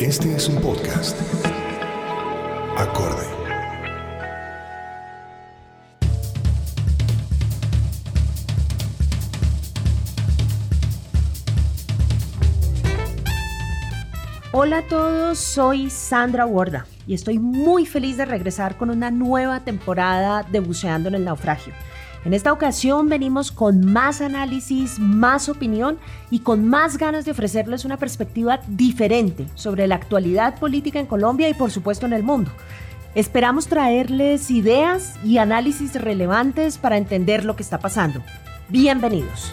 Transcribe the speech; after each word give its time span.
Este 0.00 0.34
es 0.34 0.48
un 0.48 0.56
podcast. 0.62 1.14
Acorde. 2.78 3.22
Hola 14.52 14.78
a 14.78 14.88
todos, 14.88 15.38
soy 15.38 15.90
Sandra 15.90 16.46
Borda 16.46 16.86
y 17.06 17.12
estoy 17.12 17.38
muy 17.38 17.84
feliz 17.84 18.16
de 18.16 18.24
regresar 18.24 18.78
con 18.78 18.88
una 18.88 19.10
nueva 19.10 19.60
temporada 19.60 20.44
de 20.50 20.60
Buceando 20.60 21.10
en 21.10 21.16
el 21.16 21.26
Naufragio. 21.26 21.74
En 22.24 22.34
esta 22.34 22.52
ocasión 22.52 23.08
venimos 23.08 23.50
con 23.50 23.92
más 23.92 24.20
análisis, 24.20 24.98
más 24.98 25.48
opinión 25.48 25.98
y 26.30 26.40
con 26.40 26.68
más 26.68 26.98
ganas 26.98 27.24
de 27.24 27.30
ofrecerles 27.30 27.86
una 27.86 27.96
perspectiva 27.96 28.60
diferente 28.68 29.46
sobre 29.54 29.86
la 29.86 29.94
actualidad 29.94 30.58
política 30.58 31.00
en 31.00 31.06
Colombia 31.06 31.48
y 31.48 31.54
por 31.54 31.70
supuesto 31.70 32.04
en 32.04 32.12
el 32.12 32.22
mundo. 32.22 32.50
Esperamos 33.14 33.68
traerles 33.68 34.50
ideas 34.50 35.14
y 35.24 35.38
análisis 35.38 35.94
relevantes 35.94 36.76
para 36.76 36.98
entender 36.98 37.44
lo 37.44 37.56
que 37.56 37.62
está 37.62 37.78
pasando. 37.78 38.22
Bienvenidos. 38.68 39.50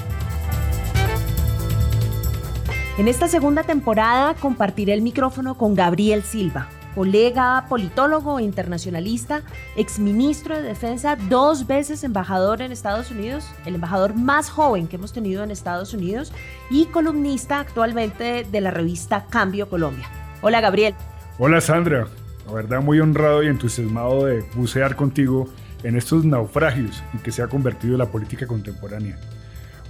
En 2.97 3.07
esta 3.07 3.27
segunda 3.27 3.63
temporada 3.63 4.33
compartiré 4.33 4.93
el 4.93 5.01
micrófono 5.01 5.55
con 5.55 5.73
Gabriel 5.73 6.23
Silva, 6.23 6.67
colega 6.97 7.63
politólogo 7.69 8.39
internacionalista, 8.39 9.43
exministro 9.75 10.55
de 10.55 10.63
Defensa, 10.63 11.15
dos 11.29 11.67
veces 11.67 12.03
embajador 12.03 12.63
en 12.63 12.71
Estados 12.71 13.11
Unidos, 13.11 13.47
el 13.67 13.75
embajador 13.75 14.15
más 14.15 14.49
joven 14.49 14.87
que 14.87 14.95
hemos 14.95 15.13
tenido 15.13 15.43
en 15.43 15.51
Estados 15.51 15.93
Unidos 15.93 16.33
y 16.71 16.87
columnista 16.87 17.59
actualmente 17.59 18.47
de 18.51 18.61
la 18.61 18.71
revista 18.71 19.27
Cambio 19.29 19.69
Colombia. 19.69 20.07
Hola 20.41 20.59
Gabriel. 20.59 20.95
Hola 21.37 21.61
Sandra, 21.61 22.07
la 22.47 22.51
verdad 22.51 22.81
muy 22.81 22.99
honrado 22.99 23.43
y 23.43 23.47
entusiasmado 23.47 24.25
de 24.25 24.43
bucear 24.55 24.95
contigo 24.95 25.47
en 25.83 25.97
estos 25.97 26.25
naufragios 26.25 27.03
en 27.13 27.19
que 27.19 27.31
se 27.31 27.43
ha 27.43 27.47
convertido 27.47 27.95
la 27.95 28.07
política 28.07 28.47
contemporánea. 28.47 29.19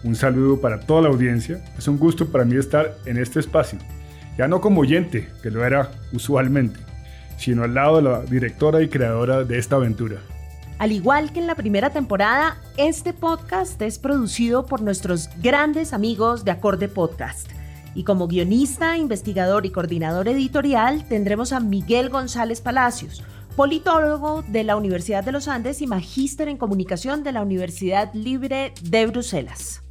Un 0.03 0.17
saludo 0.17 0.59
para 0.59 0.81
toda 0.81 1.03
la 1.03 1.07
audiencia. 1.07 1.63
Es 1.77 1.87
un 1.87 1.99
gusto 1.99 2.27
para 2.27 2.43
mí 2.43 2.57
estar 2.57 2.97
en 3.05 3.17
este 3.17 3.39
espacio. 3.39 3.79
Ya 4.37 4.49
no 4.49 4.59
como 4.59 4.81
oyente, 4.81 5.29
que 5.41 5.49
lo 5.49 5.65
era 5.65 5.89
usualmente, 6.11 6.79
sino 7.37 7.63
al 7.63 7.73
lado 7.73 7.97
de 7.97 8.01
la 8.03 8.21
directora 8.21 8.81
y 8.81 8.89
creadora 8.89 9.43
de 9.43 9.57
esta 9.57 9.77
aventura. 9.77 10.17
Al 10.79 10.91
igual 10.91 11.33
que 11.33 11.39
en 11.39 11.47
la 11.47 11.55
primera 11.55 11.89
temporada, 11.89 12.57
este 12.77 13.11
podcast 13.11 13.81
es 13.81 13.97
producido 13.97 14.67
por 14.67 14.81
nuestros 14.81 15.29
grandes 15.41 15.91
amigos 15.91 16.45
de 16.45 16.51
Acorde 16.51 16.87
Podcast. 16.87 17.49
Y 17.95 18.03
como 18.03 18.27
guionista, 18.27 18.95
investigador 18.95 19.65
y 19.65 19.71
coordinador 19.71 20.27
editorial 20.27 21.03
tendremos 21.07 21.51
a 21.51 21.59
Miguel 21.59 22.09
González 22.09 22.61
Palacios, 22.61 23.23
politólogo 23.55 24.43
de 24.47 24.63
la 24.63 24.75
Universidad 24.75 25.23
de 25.23 25.31
los 25.31 25.47
Andes 25.47 25.81
y 25.81 25.87
magíster 25.87 26.47
en 26.47 26.57
comunicación 26.57 27.23
de 27.23 27.31
la 27.31 27.41
Universidad 27.41 28.13
Libre 28.13 28.73
de 28.83 29.07
Bruselas. 29.07 29.81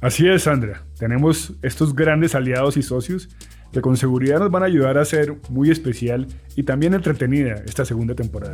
Así 0.00 0.26
es, 0.26 0.44
Sandra. 0.44 0.82
Tenemos 0.98 1.52
estos 1.60 1.94
grandes 1.94 2.34
aliados 2.34 2.78
y 2.78 2.82
socios 2.82 3.28
que 3.72 3.80
con 3.80 3.96
seguridad 3.96 4.38
nos 4.38 4.50
van 4.50 4.62
a 4.62 4.66
ayudar 4.66 4.98
a 4.98 5.02
hacer 5.02 5.36
muy 5.48 5.70
especial 5.70 6.26
y 6.56 6.62
también 6.62 6.94
entretenida 6.94 7.62
esta 7.66 7.84
segunda 7.84 8.14
temporada. 8.14 8.52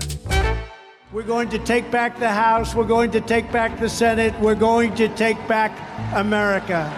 We're 1.12 1.26
going 1.26 1.48
to 1.48 1.58
take 1.58 1.90
back 1.90 2.18
the 2.18 2.28
House, 2.28 2.74
we're 2.74 2.86
going 2.86 3.10
to 3.12 3.20
take 3.20 3.50
back 3.50 3.78
the 3.80 3.88
Senate, 3.88 4.34
we're 4.40 4.58
going 4.58 4.92
to 4.96 5.08
take 5.08 5.38
back 5.48 5.72
America. 6.14 6.92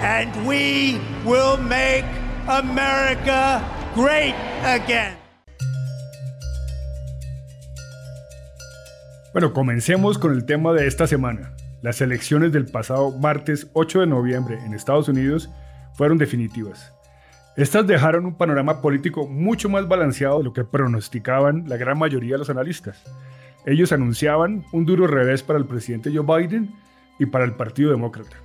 And 0.00 0.46
we 0.46 1.00
will 1.24 1.56
make 1.56 2.04
America 2.46 3.60
great 3.96 4.34
again. 4.62 5.16
Bueno, 9.32 9.52
comencemos 9.52 10.18
con 10.18 10.32
el 10.32 10.44
tema 10.44 10.72
de 10.72 10.86
esta 10.86 11.06
semana. 11.06 11.52
Las 11.82 12.00
elecciones 12.00 12.52
del 12.52 12.66
pasado 12.66 13.10
martes 13.10 13.68
8 13.72 14.00
de 14.00 14.06
noviembre 14.06 14.58
en 14.64 14.72
Estados 14.72 15.08
Unidos 15.08 15.50
fueron 15.94 16.16
definitivas. 16.18 16.92
Estas 17.58 17.88
dejaron 17.88 18.24
un 18.24 18.36
panorama 18.36 18.80
político 18.80 19.26
mucho 19.26 19.68
más 19.68 19.88
balanceado 19.88 20.38
de 20.38 20.44
lo 20.44 20.52
que 20.52 20.62
pronosticaban 20.62 21.64
la 21.66 21.76
gran 21.76 21.98
mayoría 21.98 22.34
de 22.34 22.38
los 22.38 22.50
analistas. 22.50 23.02
Ellos 23.66 23.90
anunciaban 23.90 24.64
un 24.70 24.86
duro 24.86 25.08
revés 25.08 25.42
para 25.42 25.58
el 25.58 25.64
presidente 25.64 26.12
Joe 26.14 26.24
Biden 26.24 26.70
y 27.18 27.26
para 27.26 27.44
el 27.44 27.54
Partido 27.54 27.90
Demócrata. 27.90 28.36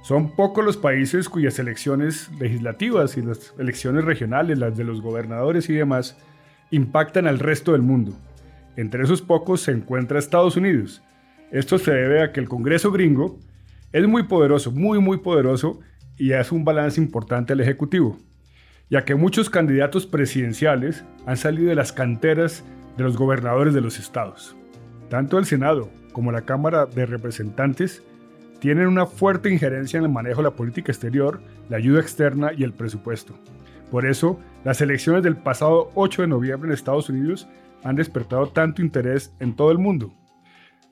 Son 0.00 0.34
pocos 0.34 0.64
los 0.64 0.78
países 0.78 1.28
cuyas 1.28 1.58
elecciones 1.58 2.30
legislativas 2.40 3.18
y 3.18 3.20
las 3.20 3.52
elecciones 3.58 4.06
regionales, 4.06 4.58
las 4.58 4.74
de 4.74 4.84
los 4.84 5.02
gobernadores 5.02 5.68
y 5.68 5.74
demás, 5.74 6.16
impactan 6.70 7.26
al 7.26 7.40
resto 7.40 7.72
del 7.72 7.82
mundo. 7.82 8.14
Entre 8.78 9.02
esos 9.02 9.20
pocos 9.20 9.60
se 9.60 9.72
encuentra 9.72 10.18
Estados 10.18 10.56
Unidos. 10.56 11.02
Esto 11.50 11.76
se 11.76 11.92
debe 11.92 12.22
a 12.22 12.32
que 12.32 12.40
el 12.40 12.48
Congreso 12.48 12.90
gringo 12.90 13.38
es 13.92 14.08
muy 14.08 14.22
poderoso, 14.22 14.72
muy 14.72 14.98
muy 14.98 15.18
poderoso 15.18 15.80
y 16.16 16.32
hace 16.32 16.54
un 16.54 16.64
balance 16.64 16.98
importante 16.98 17.52
al 17.52 17.60
Ejecutivo, 17.60 18.16
ya 18.92 19.06
que 19.06 19.14
muchos 19.14 19.48
candidatos 19.48 20.06
presidenciales 20.06 21.02
han 21.24 21.38
salido 21.38 21.70
de 21.70 21.74
las 21.74 21.92
canteras 21.92 22.62
de 22.98 23.04
los 23.04 23.16
gobernadores 23.16 23.72
de 23.72 23.80
los 23.80 23.98
estados. 23.98 24.54
Tanto 25.08 25.38
el 25.38 25.46
Senado 25.46 25.88
como 26.12 26.30
la 26.30 26.42
Cámara 26.42 26.84
de 26.84 27.06
Representantes 27.06 28.02
tienen 28.58 28.86
una 28.88 29.06
fuerte 29.06 29.50
injerencia 29.50 29.96
en 29.96 30.04
el 30.04 30.12
manejo 30.12 30.42
de 30.42 30.50
la 30.50 30.56
política 30.56 30.92
exterior, 30.92 31.40
la 31.70 31.78
ayuda 31.78 32.02
externa 32.02 32.52
y 32.54 32.64
el 32.64 32.74
presupuesto. 32.74 33.34
Por 33.90 34.04
eso, 34.04 34.38
las 34.62 34.82
elecciones 34.82 35.22
del 35.22 35.38
pasado 35.38 35.90
8 35.94 36.20
de 36.20 36.28
noviembre 36.28 36.68
en 36.68 36.74
Estados 36.74 37.08
Unidos 37.08 37.48
han 37.84 37.96
despertado 37.96 38.48
tanto 38.48 38.82
interés 38.82 39.34
en 39.40 39.56
todo 39.56 39.70
el 39.70 39.78
mundo. 39.78 40.12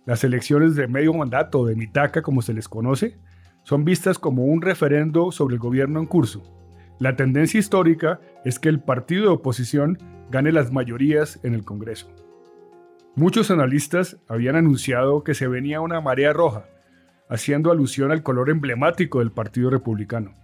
Las 0.06 0.24
elecciones 0.24 0.74
de 0.74 0.88
medio 0.88 1.12
mandato, 1.12 1.66
de 1.66 1.76
Mitaca 1.76 2.22
como 2.22 2.40
se 2.40 2.54
les 2.54 2.66
conoce, 2.66 3.18
son 3.62 3.84
vistas 3.84 4.18
como 4.18 4.46
un 4.46 4.62
referendo 4.62 5.32
sobre 5.32 5.56
el 5.56 5.60
gobierno 5.60 6.00
en 6.00 6.06
curso. 6.06 6.59
La 7.00 7.16
tendencia 7.16 7.58
histórica 7.58 8.20
es 8.44 8.58
que 8.58 8.68
el 8.68 8.78
partido 8.78 9.22
de 9.22 9.28
oposición 9.30 9.96
gane 10.30 10.52
las 10.52 10.70
mayorías 10.70 11.40
en 11.42 11.54
el 11.54 11.64
Congreso. 11.64 12.14
Muchos 13.16 13.50
analistas 13.50 14.18
habían 14.28 14.54
anunciado 14.54 15.24
que 15.24 15.32
se 15.32 15.48
venía 15.48 15.80
una 15.80 16.02
marea 16.02 16.34
roja, 16.34 16.66
haciendo 17.30 17.72
alusión 17.72 18.10
al 18.12 18.22
color 18.22 18.50
emblemático 18.50 19.20
del 19.20 19.32
Partido 19.32 19.70
Republicano, 19.70 20.34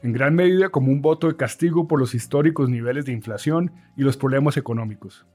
en 0.00 0.12
gran 0.12 0.36
medida 0.36 0.68
como 0.68 0.92
un 0.92 1.02
voto 1.02 1.26
de 1.26 1.36
castigo 1.36 1.88
por 1.88 1.98
los 1.98 2.14
históricos 2.14 2.70
niveles 2.70 3.04
de 3.04 3.12
inflación 3.12 3.72
y 3.96 4.02
los 4.02 4.16
problemas 4.16 4.56
económicos. 4.56 5.26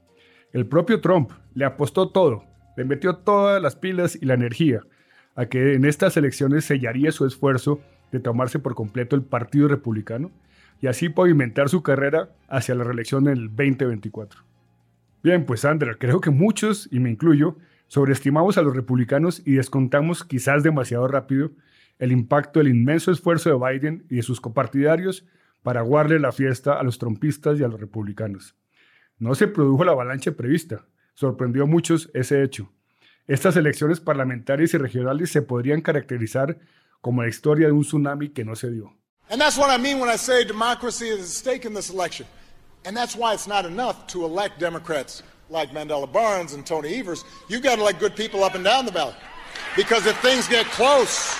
El 0.54 0.66
propio 0.66 1.02
Trump 1.02 1.32
le 1.52 1.66
apostó 1.66 2.08
todo, 2.08 2.44
le 2.78 2.86
metió 2.86 3.16
todas 3.16 3.60
las 3.60 3.76
pilas 3.76 4.16
y 4.18 4.24
la 4.24 4.34
energía 4.34 4.80
a 5.34 5.44
que 5.46 5.74
en 5.74 5.84
estas 5.84 6.16
elecciones 6.16 6.64
sellaría 6.64 7.12
su 7.12 7.26
esfuerzo 7.26 7.80
de 8.10 8.20
tomarse 8.20 8.58
por 8.58 8.74
completo 8.74 9.16
el 9.16 9.22
Partido 9.22 9.68
Republicano 9.68 10.30
y 10.82 10.88
así 10.88 11.08
pavimentar 11.08 11.70
su 11.70 11.82
carrera 11.82 12.28
hacia 12.48 12.74
la 12.74 12.84
reelección 12.84 13.28
en 13.28 13.38
el 13.38 13.48
2024. 13.48 14.42
Bien, 15.22 15.46
pues 15.46 15.60
Sandra, 15.60 15.94
creo 15.94 16.20
que 16.20 16.28
muchos, 16.30 16.88
y 16.92 17.00
me 17.00 17.08
incluyo, 17.08 17.56
Sobreestimamos 17.92 18.56
a 18.56 18.62
los 18.62 18.74
republicanos 18.74 19.42
y 19.44 19.56
descontamos 19.56 20.24
quizás 20.24 20.62
demasiado 20.62 21.06
rápido 21.08 21.50
el 21.98 22.10
impacto 22.10 22.58
del 22.58 22.68
inmenso 22.68 23.12
esfuerzo 23.12 23.50
de 23.50 23.58
Biden 23.58 24.06
y 24.08 24.16
de 24.16 24.22
sus 24.22 24.40
copartidarios 24.40 25.26
para 25.62 25.80
aguarle 25.80 26.18
la 26.18 26.32
fiesta 26.32 26.72
a 26.72 26.82
los 26.84 26.98
trompistas 26.98 27.60
y 27.60 27.64
a 27.64 27.68
los 27.68 27.78
republicanos. 27.78 28.56
No 29.18 29.34
se 29.34 29.46
produjo 29.46 29.84
la 29.84 29.92
avalancha 29.92 30.32
prevista. 30.32 30.86
Sorprendió 31.12 31.64
a 31.64 31.66
muchos 31.66 32.10
ese 32.14 32.42
hecho. 32.42 32.72
Estas 33.26 33.58
elecciones 33.58 34.00
parlamentarias 34.00 34.72
y 34.72 34.78
regionales 34.78 35.28
se 35.28 35.42
podrían 35.42 35.82
caracterizar 35.82 36.60
como 37.02 37.20
la 37.20 37.28
historia 37.28 37.66
de 37.66 37.72
un 37.72 37.82
tsunami 37.82 38.30
que 38.30 38.46
no 38.46 38.56
se 38.56 38.70
dio. 38.70 38.96
And 39.30 39.40
that's 39.40 39.56
what 39.56 39.70
I 39.70 39.76
mean 39.76 39.98
when 39.98 40.08
I 40.08 40.16
say 40.16 40.44
democracy 40.44 41.08
is 41.08 41.20
at 41.20 41.26
stake 41.26 41.64
in 41.64 41.74
this 41.74 41.90
election. 41.90 42.26
And 42.84 42.96
that's 42.96 43.14
why 43.14 43.32
it's 43.32 43.46
not 43.46 43.64
enough 43.64 44.06
to 44.08 44.24
elect 44.24 44.58
Democrats 44.58 45.22
like 45.48 45.70
Mandela 45.70 46.10
Barnes 46.10 46.54
and 46.54 46.66
Tony 46.66 46.94
Evers, 46.94 47.24
you've 47.48 47.62
got 47.62 47.76
to 47.76 47.82
elect 47.82 48.00
good 48.00 48.16
people 48.16 48.42
up 48.42 48.54
and 48.54 48.64
down 48.64 48.86
the 48.86 48.92
ballot. 48.92 49.14
Because 49.76 50.06
if 50.06 50.18
things 50.20 50.48
get 50.48 50.66
close, 50.66 51.36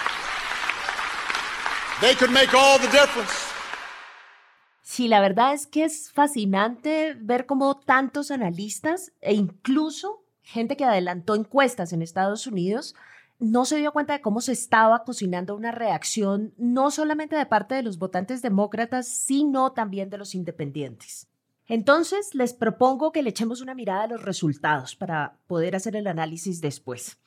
they 2.01 2.15
could 2.15 2.31
make 2.31 2.55
all 2.55 2.79
the 2.79 2.89
difference. 2.89 3.49
Sí, 4.85 5.09
la 5.09 5.21
verdad 5.21 5.55
es 5.55 5.67
que 5.67 5.85
es 5.85 6.11
fascinante 6.13 7.15
ver 7.19 7.47
cómo 7.47 7.81
tantos 7.81 8.31
analistas 8.31 9.11
e 9.23 9.33
incluso 9.33 10.23
gente 10.43 10.77
que 10.77 10.85
adelantó 10.85 11.35
encuestas 11.35 11.95
en 11.95 12.03
Estados 12.03 12.47
Unidos 12.47 12.95
no 13.43 13.65
se 13.65 13.77
dio 13.77 13.93
cuenta 13.93 14.13
de 14.13 14.21
cómo 14.21 14.41
se 14.41 14.53
estaba 14.53 15.03
cocinando 15.03 15.57
una 15.57 15.73
reacción 15.73 16.55
no 16.57 16.93
solamente 16.93 17.35
de 17.35 17.45
parte 17.45 17.75
de 17.75 17.83
los 17.83 17.99
votantes 17.99 18.41
demócratas, 18.41 19.09
sino 19.09 19.73
también 19.73 20.11
de 20.11 20.19
los 20.19 20.37
independientes. 20.37 21.29
Entonces, 21.67 22.35
les 22.35 22.55
propongo 22.55 23.11
que 23.11 23.23
le 23.23 23.31
echemos 23.31 23.61
una 23.61 23.75
mirada 23.75 24.05
a 24.05 24.07
los 24.07 24.23
resultados 24.23 24.95
para 24.95 25.39
poder 25.49 25.75
hacer 25.75 25.97
el 25.97 26.07
análisis 26.07 26.61
después. 26.61 27.19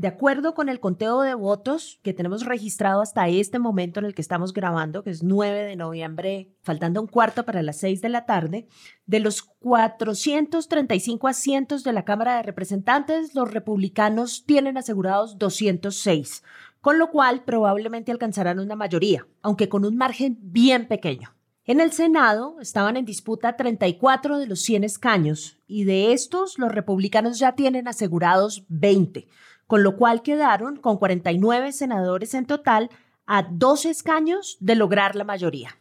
De 0.00 0.08
acuerdo 0.08 0.54
con 0.54 0.70
el 0.70 0.80
conteo 0.80 1.20
de 1.20 1.34
votos 1.34 2.00
que 2.02 2.14
tenemos 2.14 2.46
registrado 2.46 3.02
hasta 3.02 3.28
este 3.28 3.58
momento 3.58 4.00
en 4.00 4.06
el 4.06 4.14
que 4.14 4.22
estamos 4.22 4.54
grabando, 4.54 5.04
que 5.04 5.10
es 5.10 5.22
9 5.22 5.62
de 5.64 5.76
noviembre, 5.76 6.54
faltando 6.62 7.02
un 7.02 7.06
cuarto 7.06 7.44
para 7.44 7.62
las 7.62 7.76
6 7.80 8.00
de 8.00 8.08
la 8.08 8.24
tarde, 8.24 8.66
de 9.04 9.20
los 9.20 9.42
435 9.42 11.28
asientos 11.28 11.84
de 11.84 11.92
la 11.92 12.06
Cámara 12.06 12.36
de 12.36 12.44
Representantes, 12.44 13.34
los 13.34 13.52
republicanos 13.52 14.46
tienen 14.46 14.78
asegurados 14.78 15.36
206, 15.36 16.44
con 16.80 16.98
lo 16.98 17.10
cual 17.10 17.44
probablemente 17.44 18.10
alcanzarán 18.10 18.58
una 18.58 18.76
mayoría, 18.76 19.26
aunque 19.42 19.68
con 19.68 19.84
un 19.84 19.98
margen 19.98 20.38
bien 20.40 20.88
pequeño. 20.88 21.34
En 21.66 21.78
el 21.78 21.92
Senado 21.92 22.56
estaban 22.60 22.96
en 22.96 23.04
disputa 23.04 23.54
34 23.54 24.38
de 24.38 24.46
los 24.46 24.60
100 24.62 24.82
escaños 24.82 25.58
y 25.66 25.84
de 25.84 26.14
estos 26.14 26.58
los 26.58 26.72
republicanos 26.72 27.38
ya 27.38 27.52
tienen 27.52 27.86
asegurados 27.86 28.64
20, 28.68 29.28
con 29.70 29.84
lo 29.84 29.96
cual 29.96 30.22
quedaron 30.22 30.74
con 30.74 30.96
49 30.96 31.70
senadores 31.70 32.34
en 32.34 32.44
total 32.44 32.90
a 33.24 33.44
dos 33.48 33.86
escaños 33.86 34.56
de 34.58 34.74
lograr 34.74 35.14
la 35.14 35.22
mayoría. 35.22 35.78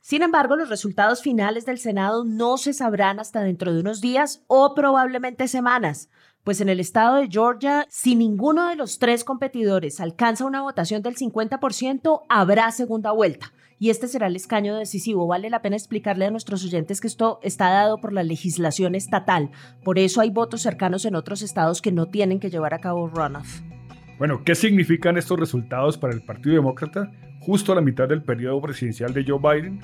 Sin 0.00 0.22
embargo, 0.22 0.54
los 0.54 0.68
resultados 0.68 1.20
finales 1.20 1.66
del 1.66 1.80
Senado 1.80 2.22
no 2.22 2.58
se 2.58 2.72
sabrán 2.72 3.18
hasta 3.18 3.40
dentro 3.40 3.74
de 3.74 3.80
unos 3.80 4.00
días 4.00 4.44
o 4.46 4.72
probablemente 4.72 5.48
semanas, 5.48 6.10
pues 6.44 6.60
en 6.60 6.68
el 6.68 6.78
estado 6.78 7.16
de 7.16 7.26
Georgia, 7.28 7.88
si 7.90 8.14
ninguno 8.14 8.68
de 8.68 8.76
los 8.76 9.00
tres 9.00 9.24
competidores 9.24 9.98
alcanza 9.98 10.44
una 10.44 10.62
votación 10.62 11.02
del 11.02 11.16
50%, 11.16 12.22
habrá 12.28 12.70
segunda 12.70 13.10
vuelta 13.10 13.52
y 13.78 13.90
este 13.90 14.08
será 14.08 14.26
el 14.26 14.36
escaño 14.36 14.76
decisivo. 14.76 15.26
Vale 15.26 15.50
la 15.50 15.62
pena 15.62 15.76
explicarle 15.76 16.26
a 16.26 16.30
nuestros 16.30 16.64
oyentes 16.64 17.00
que 17.00 17.06
esto 17.06 17.38
está 17.42 17.70
dado 17.70 17.98
por 17.98 18.12
la 18.12 18.22
legislación 18.22 18.94
estatal. 18.94 19.50
Por 19.84 19.98
eso 19.98 20.20
hay 20.20 20.30
votos 20.30 20.62
cercanos 20.62 21.04
en 21.04 21.14
otros 21.14 21.42
estados 21.42 21.80
que 21.80 21.92
no 21.92 22.06
tienen 22.06 22.40
que 22.40 22.50
llevar 22.50 22.74
a 22.74 22.80
cabo 22.80 23.08
runoff. 23.08 23.60
Bueno, 24.18 24.42
¿qué 24.44 24.54
significan 24.54 25.16
estos 25.16 25.38
resultados 25.38 25.96
para 25.96 26.12
el 26.12 26.22
Partido 26.22 26.56
Demócrata 26.56 27.12
justo 27.40 27.72
a 27.72 27.76
la 27.76 27.80
mitad 27.80 28.08
del 28.08 28.22
periodo 28.22 28.60
presidencial 28.60 29.14
de 29.14 29.24
Joe 29.24 29.38
Biden? 29.38 29.80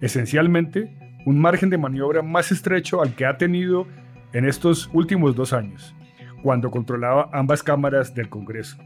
Esencialmente, 0.00 0.96
un 1.24 1.38
margen 1.38 1.70
de 1.70 1.78
maniobra 1.78 2.22
más 2.22 2.50
estrecho 2.50 3.00
al 3.00 3.14
que 3.14 3.26
ha 3.26 3.38
tenido 3.38 3.86
en 4.32 4.44
estos 4.44 4.90
últimos 4.92 5.36
dos 5.36 5.52
años, 5.52 5.94
cuando 6.42 6.70
controlaba 6.70 7.30
ambas 7.32 7.62
cámaras 7.62 8.14
del 8.14 8.28
Congreso. 8.28 8.76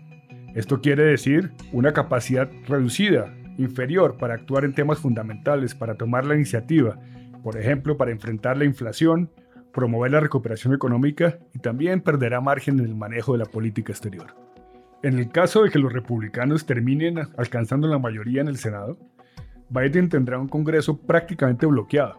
Esto 0.54 0.80
quiere 0.80 1.04
decir 1.04 1.52
una 1.72 1.92
capacidad 1.92 2.50
reducida 2.66 3.34
inferior 3.58 4.16
para 4.16 4.34
actuar 4.34 4.64
en 4.64 4.74
temas 4.74 4.98
fundamentales, 4.98 5.74
para 5.74 5.94
tomar 5.94 6.26
la 6.26 6.34
iniciativa, 6.34 6.98
por 7.42 7.56
ejemplo, 7.56 7.96
para 7.96 8.10
enfrentar 8.10 8.56
la 8.56 8.64
inflación, 8.64 9.30
promover 9.72 10.12
la 10.12 10.20
recuperación 10.20 10.72
económica 10.74 11.38
y 11.52 11.58
también 11.58 12.00
perderá 12.00 12.40
margen 12.40 12.78
en 12.78 12.86
el 12.86 12.94
manejo 12.94 13.32
de 13.32 13.38
la 13.38 13.44
política 13.44 13.92
exterior. 13.92 14.34
En 15.02 15.18
el 15.18 15.30
caso 15.30 15.62
de 15.62 15.70
que 15.70 15.78
los 15.78 15.92
republicanos 15.92 16.64
terminen 16.64 17.18
alcanzando 17.36 17.88
la 17.88 17.98
mayoría 17.98 18.40
en 18.40 18.48
el 18.48 18.56
Senado, 18.56 18.96
Biden 19.68 20.08
tendrá 20.08 20.38
un 20.38 20.48
Congreso 20.48 20.96
prácticamente 20.96 21.66
bloqueado. 21.66 22.18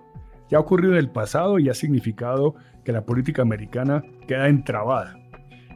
Ya 0.50 0.58
ha 0.58 0.62
ocurrido 0.62 0.94
en 0.94 1.00
el 1.00 1.10
pasado 1.10 1.58
y 1.58 1.70
ha 1.70 1.74
significado 1.74 2.56
que 2.84 2.92
la 2.92 3.06
política 3.06 3.42
americana 3.42 4.04
queda 4.28 4.48
entrabada 4.48 5.18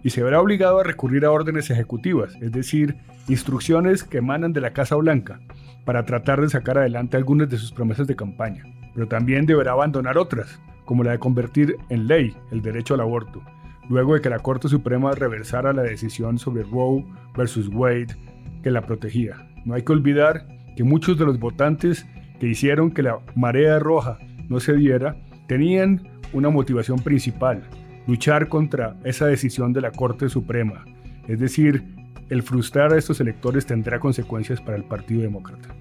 y 0.04 0.12
se 0.12 0.24
verá 0.24 0.42
obligado 0.42 0.80
a 0.80 0.84
recurrir 0.84 1.26
a 1.26 1.32
órdenes 1.32 1.70
ejecutivas, 1.70 2.36
es 2.42 2.52
decir, 2.52 2.98
instrucciones 3.28 4.04
que 4.04 4.20
emanan 4.20 4.54
de 4.54 4.62
la 4.62 4.74
Casa 4.74 4.96
Blanca, 4.96 5.40
para 5.86 6.06
tratar 6.06 6.42
de 6.42 6.50
sacar 6.50 6.78
adelante 6.78 7.18
algunas 7.18 7.50
de 7.50 7.58
sus 7.58 7.72
promesas 7.72 8.08
de 8.08 8.16
campaña, 8.16 8.64
pero 8.94 9.08
también 9.08 9.46
deberá 9.46 9.72
abandonar 9.72 10.18
otras, 10.18 10.60
como 10.86 11.04
la 11.04 11.12
de 11.12 11.20
convertir 11.20 11.78
en 11.90 12.08
ley 12.08 12.36
el 12.52 12.62
derecho 12.62 12.94
al 12.94 13.02
aborto, 13.02 13.42
luego 13.90 14.14
de 14.14 14.22
que 14.22 14.30
la 14.30 14.40
Corte 14.40 14.68
Suprema 14.68 15.14
reversara 15.14 15.74
la 15.74 15.84
decisión 15.84 16.38
sobre 16.38 16.64
Roe 16.64 17.06
versus 17.36 17.70
Wade 17.70 18.16
que 18.64 18.72
la 18.72 18.82
protegía. 18.82 19.48
No 19.66 19.74
hay 19.74 19.84
que 19.84 19.92
olvidar 19.92 20.48
que 20.76 20.84
muchos 20.84 21.18
de 21.18 21.26
los 21.26 21.40
votantes 21.40 22.06
que 22.40 22.48
hicieron 22.48 22.92
que 22.92 23.04
la 23.04 23.20
marea 23.36 23.80
roja 23.80 24.18
no 24.48 24.60
se 24.60 24.74
diera 24.74 25.16
tenían 25.48 26.08
una 26.34 26.50
motivación 26.50 27.00
principal, 27.00 27.64
luchar 28.10 28.48
contra 28.48 28.96
esa 29.04 29.28
decisión 29.28 29.72
de 29.72 29.82
la 29.82 29.92
Corte 29.92 30.30
Suprema. 30.30 30.84
Es 31.28 31.40
decir, 31.40 31.84
el 32.30 32.42
frustrar 32.42 32.92
a 32.92 32.98
estos 32.98 33.22
electores 33.22 33.68
tendrá 33.68 34.00
consecuencias 34.00 34.60
para 34.60 34.78
el 34.78 34.84
Partido 34.84 35.22
Demócrata. 35.22 35.76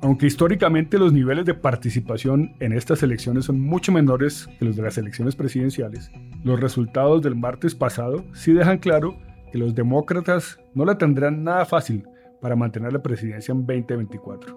Aunque 0.00 0.26
históricamente 0.26 0.98
los 0.98 1.12
niveles 1.12 1.44
de 1.44 1.52
participación 1.52 2.54
en 2.60 2.72
estas 2.72 3.02
elecciones 3.02 3.44
son 3.44 3.60
mucho 3.60 3.92
menores 3.92 4.48
que 4.58 4.64
los 4.64 4.76
de 4.76 4.82
las 4.82 4.96
elecciones 4.96 5.36
presidenciales, 5.36 6.10
los 6.42 6.58
resultados 6.58 7.20
del 7.20 7.34
martes 7.34 7.74
pasado 7.74 8.24
sí 8.32 8.54
dejan 8.54 8.78
claro 8.78 9.18
que 9.52 9.58
los 9.58 9.74
demócratas 9.74 10.58
no 10.74 10.86
la 10.86 10.96
tendrán 10.96 11.44
nada 11.44 11.66
fácil 11.66 12.08
para 12.40 12.56
mantener 12.56 12.94
la 12.94 13.02
presidencia 13.02 13.52
en 13.52 13.66
2024. 13.66 14.56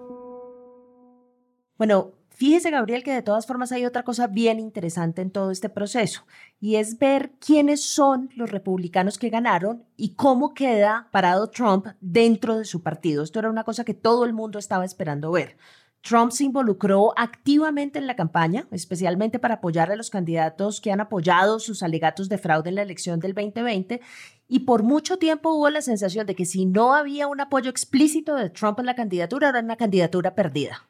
Bueno, 1.76 2.12
Fíjese, 2.34 2.70
Gabriel, 2.70 3.04
que 3.04 3.12
de 3.12 3.22
todas 3.22 3.46
formas 3.46 3.72
hay 3.72 3.84
otra 3.84 4.04
cosa 4.04 4.26
bien 4.26 4.58
interesante 4.58 5.22
en 5.22 5.30
todo 5.30 5.50
este 5.50 5.68
proceso 5.68 6.24
y 6.60 6.76
es 6.76 6.98
ver 6.98 7.32
quiénes 7.38 7.84
son 7.84 8.30
los 8.34 8.50
republicanos 8.50 9.18
que 9.18 9.28
ganaron 9.28 9.84
y 9.96 10.14
cómo 10.14 10.54
queda 10.54 11.08
parado 11.12 11.50
Trump 11.50 11.86
dentro 12.00 12.56
de 12.56 12.64
su 12.64 12.82
partido. 12.82 13.22
Esto 13.22 13.38
era 13.38 13.50
una 13.50 13.64
cosa 13.64 13.84
que 13.84 13.94
todo 13.94 14.24
el 14.24 14.32
mundo 14.32 14.58
estaba 14.58 14.84
esperando 14.84 15.30
ver. 15.30 15.56
Trump 16.02 16.32
se 16.32 16.44
involucró 16.44 17.12
activamente 17.16 18.00
en 18.00 18.08
la 18.08 18.16
campaña, 18.16 18.66
especialmente 18.72 19.38
para 19.38 19.54
apoyar 19.54 19.92
a 19.92 19.96
los 19.96 20.10
candidatos 20.10 20.80
que 20.80 20.90
han 20.90 21.00
apoyado 21.00 21.60
sus 21.60 21.82
alegatos 21.84 22.28
de 22.28 22.38
fraude 22.38 22.70
en 22.70 22.74
la 22.74 22.82
elección 22.82 23.20
del 23.20 23.34
2020 23.34 24.00
y 24.48 24.60
por 24.60 24.82
mucho 24.82 25.18
tiempo 25.18 25.52
hubo 25.52 25.70
la 25.70 25.80
sensación 25.80 26.26
de 26.26 26.34
que 26.34 26.44
si 26.44 26.66
no 26.66 26.94
había 26.94 27.28
un 27.28 27.40
apoyo 27.40 27.70
explícito 27.70 28.34
de 28.34 28.50
Trump 28.50 28.80
en 28.80 28.86
la 28.86 28.96
candidatura, 28.96 29.50
era 29.50 29.60
una 29.60 29.76
candidatura 29.76 30.34
perdida. 30.34 30.88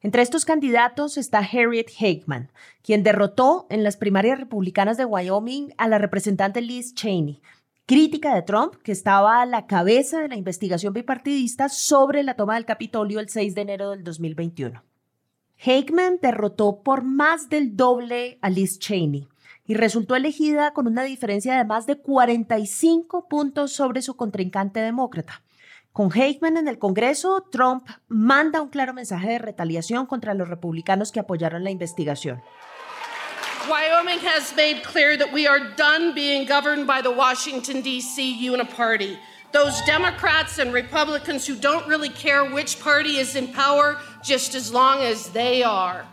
Entre 0.00 0.22
estos 0.22 0.44
candidatos 0.44 1.18
está 1.18 1.40
Harriet 1.40 1.88
Hageman, 1.98 2.52
quien 2.82 3.02
derrotó 3.02 3.66
en 3.68 3.82
las 3.82 3.96
primarias 3.96 4.38
republicanas 4.38 4.96
de 4.96 5.04
Wyoming 5.04 5.74
a 5.76 5.88
la 5.88 5.98
representante 5.98 6.60
Liz 6.60 6.94
Cheney, 6.94 7.42
crítica 7.84 8.32
de 8.32 8.42
Trump, 8.42 8.76
que 8.84 8.92
estaba 8.92 9.42
a 9.42 9.46
la 9.46 9.66
cabeza 9.66 10.20
de 10.20 10.28
la 10.28 10.36
investigación 10.36 10.92
bipartidista 10.92 11.68
sobre 11.68 12.22
la 12.22 12.34
toma 12.34 12.54
del 12.54 12.64
Capitolio 12.64 13.18
el 13.18 13.28
6 13.28 13.56
de 13.56 13.60
enero 13.60 13.90
del 13.90 14.04
2021. 14.04 14.84
Hageman 15.60 16.20
derrotó 16.22 16.80
por 16.84 17.02
más 17.02 17.48
del 17.48 17.76
doble 17.76 18.38
a 18.40 18.50
Liz 18.50 18.78
Cheney 18.78 19.26
y 19.66 19.74
resultó 19.74 20.14
elegida 20.14 20.74
con 20.74 20.86
una 20.86 21.02
diferencia 21.02 21.56
de 21.56 21.64
más 21.64 21.86
de 21.86 21.96
45 21.96 23.26
puntos 23.28 23.72
sobre 23.72 24.00
su 24.02 24.14
contrincante 24.14 24.78
demócrata. 24.78 25.42
Con 25.98 26.12
Hageman 26.12 26.56
en 26.56 26.68
el 26.68 26.78
Congreso, 26.78 27.44
Trump 27.50 27.88
manda 28.06 28.62
un 28.62 28.68
claro 28.68 28.94
mensaje 28.94 29.30
de 29.30 29.38
retaliación 29.38 30.06
contra 30.06 30.32
los 30.32 30.48
republicanos 30.48 31.10
que 31.10 31.18
apoyaron 31.18 31.64
la 31.64 31.70
investigación. 31.70 32.40
Wyoming 33.68 34.20
has 34.20 34.54
made 34.54 34.84
clear 34.84 35.18
that 35.18 35.32
we 35.32 35.48
are 35.48 35.74
done 35.76 36.14
being 36.14 36.46
governed 36.46 36.86
by 36.86 37.02
the 37.02 37.10
Washington, 37.10 37.82
D.C. 37.82 38.38
uniparty. 38.40 39.18
Those 39.50 39.82
Democrats 39.86 40.60
and 40.60 40.72
Republicans 40.72 41.48
who 41.48 41.56
don't 41.56 41.84
really 41.88 42.10
care 42.10 42.44
which 42.44 42.78
party 42.78 43.18
is 43.18 43.34
in 43.34 43.48
power 43.48 43.98
just 44.22 44.54
as 44.54 44.72
long 44.72 45.02
as 45.02 45.30
they 45.30 45.64
are. 45.64 46.06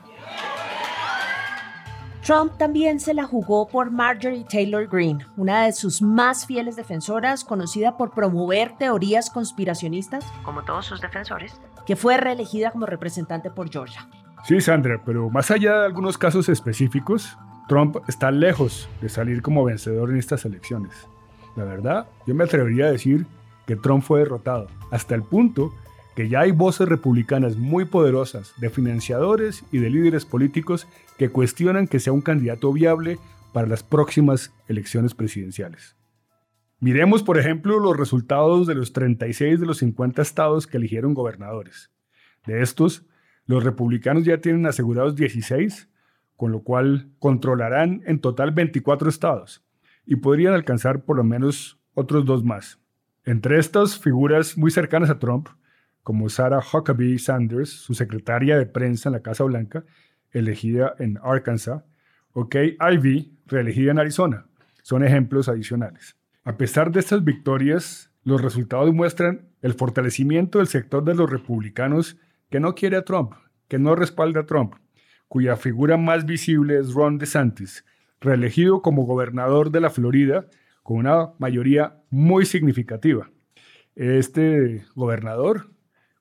Trump 2.25 2.57
también 2.57 2.99
se 2.99 3.13
la 3.13 3.25
jugó 3.25 3.67
por 3.67 3.91
Marjorie 3.91 4.45
Taylor 4.49 4.87
Greene, 4.87 5.23
una 5.37 5.65
de 5.65 5.73
sus 5.73 6.01
más 6.01 6.47
fieles 6.47 6.75
defensoras, 6.75 7.43
conocida 7.43 7.97
por 7.97 8.09
promover 8.09 8.75
teorías 8.79 9.29
conspiracionistas, 9.29 10.25
como 10.41 10.63
todos 10.63 10.87
sus 10.87 11.01
defensores, 11.01 11.61
que 11.85 11.95
fue 11.95 12.17
reelegida 12.17 12.71
como 12.71 12.87
representante 12.87 13.51
por 13.51 13.69
Georgia. 13.69 14.09
Sí, 14.43 14.59
Sandra, 14.59 15.03
pero 15.05 15.29
más 15.29 15.51
allá 15.51 15.81
de 15.81 15.85
algunos 15.85 16.17
casos 16.17 16.49
específicos, 16.49 17.37
Trump 17.67 17.97
está 18.07 18.31
lejos 18.31 18.89
de 19.01 19.09
salir 19.09 19.43
como 19.43 19.63
vencedor 19.63 20.09
en 20.09 20.17
estas 20.17 20.45
elecciones. 20.45 21.07
La 21.55 21.63
verdad, 21.63 22.07
yo 22.25 22.33
me 22.33 22.45
atrevería 22.45 22.85
a 22.85 22.91
decir 22.91 23.27
que 23.67 23.75
Trump 23.75 24.03
fue 24.03 24.21
derrotado, 24.21 24.65
hasta 24.89 25.13
el 25.13 25.21
punto 25.21 25.75
que 26.15 26.29
ya 26.29 26.41
hay 26.41 26.51
voces 26.51 26.87
republicanas 26.87 27.57
muy 27.57 27.85
poderosas 27.85 28.53
de 28.57 28.69
financiadores 28.69 29.63
y 29.71 29.79
de 29.79 29.89
líderes 29.89 30.25
políticos 30.25 30.87
que 31.17 31.29
cuestionan 31.29 31.87
que 31.87 31.99
sea 31.99 32.13
un 32.13 32.21
candidato 32.21 32.71
viable 32.71 33.19
para 33.53 33.67
las 33.67 33.83
próximas 33.83 34.53
elecciones 34.67 35.13
presidenciales. 35.13 35.95
Miremos, 36.79 37.23
por 37.23 37.37
ejemplo, 37.37 37.79
los 37.79 37.97
resultados 37.97 38.67
de 38.67 38.75
los 38.75 38.93
36 38.93 39.59
de 39.59 39.65
los 39.65 39.77
50 39.79 40.21
estados 40.21 40.67
que 40.67 40.77
eligieron 40.77 41.13
gobernadores. 41.13 41.91
De 42.45 42.61
estos, 42.61 43.05
los 43.45 43.63
republicanos 43.63 44.23
ya 44.23 44.39
tienen 44.39 44.65
asegurados 44.65 45.15
16, 45.15 45.89
con 46.35 46.51
lo 46.51 46.63
cual 46.63 47.11
controlarán 47.19 48.03
en 48.05 48.19
total 48.19 48.51
24 48.51 49.09
estados 49.09 49.65
y 50.05 50.17
podrían 50.17 50.53
alcanzar 50.53 51.03
por 51.03 51.17
lo 51.17 51.23
menos 51.23 51.79
otros 51.93 52.25
dos 52.25 52.43
más. 52.43 52.79
Entre 53.23 53.57
estas 53.57 53.97
figuras 53.97 54.57
muy 54.57 54.69
cercanas 54.69 55.09
a 55.09 55.17
Trump 55.17 55.47
como 56.05 56.29
Sarah 56.29 56.61
Huckabee 56.61 57.17
Sanders, 57.17 57.71
su 57.71 57.95
secretaria 57.95 58.59
de 58.59 58.67
prensa 58.67 59.09
en 59.09 59.13
la 59.13 59.23
Casa 59.23 59.43
Blanca, 59.43 59.85
elegida 60.29 60.93
en 60.99 61.17
Arkansas, 61.23 61.83
o 62.31 62.47
Kay 62.47 62.77
Ivey, 62.79 63.35
reelegida 63.47 63.89
en 63.89 63.97
Arizona. 63.97 64.45
Son 64.83 65.03
ejemplos 65.03 65.49
adicionales. 65.49 66.15
A 66.43 66.57
pesar 66.57 66.91
de 66.91 66.99
estas 66.99 67.23
victorias, 67.23 68.11
los 68.23 68.39
resultados 68.39 68.93
muestran 68.93 69.49
el 69.63 69.73
fortalecimiento 69.73 70.59
del 70.59 70.67
sector 70.67 71.03
de 71.03 71.15
los 71.15 71.27
republicanos 71.27 72.17
que 72.51 72.59
no 72.59 72.75
quiere 72.75 72.97
a 72.97 73.03
Trump, 73.03 73.33
que 73.67 73.79
no 73.79 73.95
respalda 73.95 74.41
a 74.41 74.45
Trump, 74.45 74.75
cuya 75.27 75.55
figura 75.55 75.97
más 75.97 76.27
visible 76.27 76.77
es 76.77 76.93
Ron 76.93 77.17
DeSantis, 77.17 77.83
reelegido 78.21 78.83
como 78.83 79.07
gobernador 79.07 79.71
de 79.71 79.81
la 79.81 79.89
Florida 79.89 80.45
con 80.83 80.97
una 80.97 81.31
mayoría 81.39 81.97
muy 82.11 82.45
significativa. 82.45 83.31
Este 83.95 84.85
gobernador 84.93 85.73